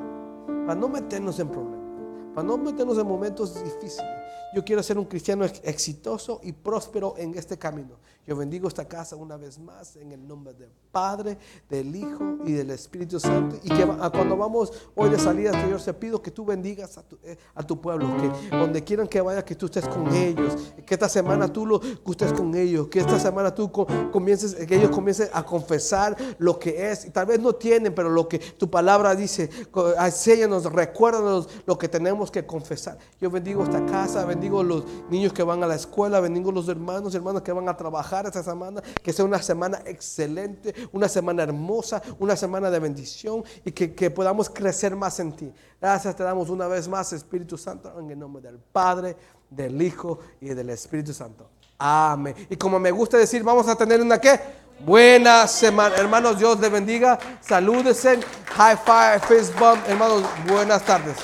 [0.67, 4.11] para no meternos en problemas, para no meternos en momentos difíciles.
[4.57, 7.95] Yo quiero ser un cristiano exitoso y próspero en este camino.
[8.25, 12.53] Yo bendigo esta casa una vez más en el nombre del Padre, del Hijo y
[12.53, 13.57] del Espíritu Santo.
[13.65, 17.65] Y que cuando vamos hoy de salida, Señor, se pido que tú bendigas eh, a
[17.65, 21.53] tu, pueblo, que donde quieran que vaya, que tú estés con ellos, que esta semana
[21.53, 26.17] tú lo, estés con ellos, que esta semana tú comiences, que ellos comiencen a confesar
[26.39, 27.07] lo que es.
[27.07, 29.51] Y tal vez no tienen, pero lo que tu palabra dice,
[29.99, 32.99] enséñanos, recuérdanos lo que tenemos que confesar.
[33.21, 37.15] Yo bendigo esta casa, bendigo los niños que van a la escuela, bendigo los hermanos
[37.15, 41.43] y hermanas que van a trabajar esta semana, que sea una semana excelente, una semana
[41.43, 45.53] hermosa, una semana de bendición y que, podamos crecer más en ti.
[45.81, 49.17] Gracias te damos una vez más, Espíritu Santo, en el nombre del Padre,
[49.49, 51.49] del Hijo y del Espíritu Santo.
[51.79, 52.35] Amén.
[52.51, 54.39] Y como me gusta decir, vamos a tener una que
[54.85, 55.97] buena semana.
[55.97, 57.19] Hermanos, Dios les bendiga.
[57.41, 58.21] Salúdense.
[58.55, 59.83] High five, fist bump.
[59.89, 61.17] Hermanos, buenas tardes.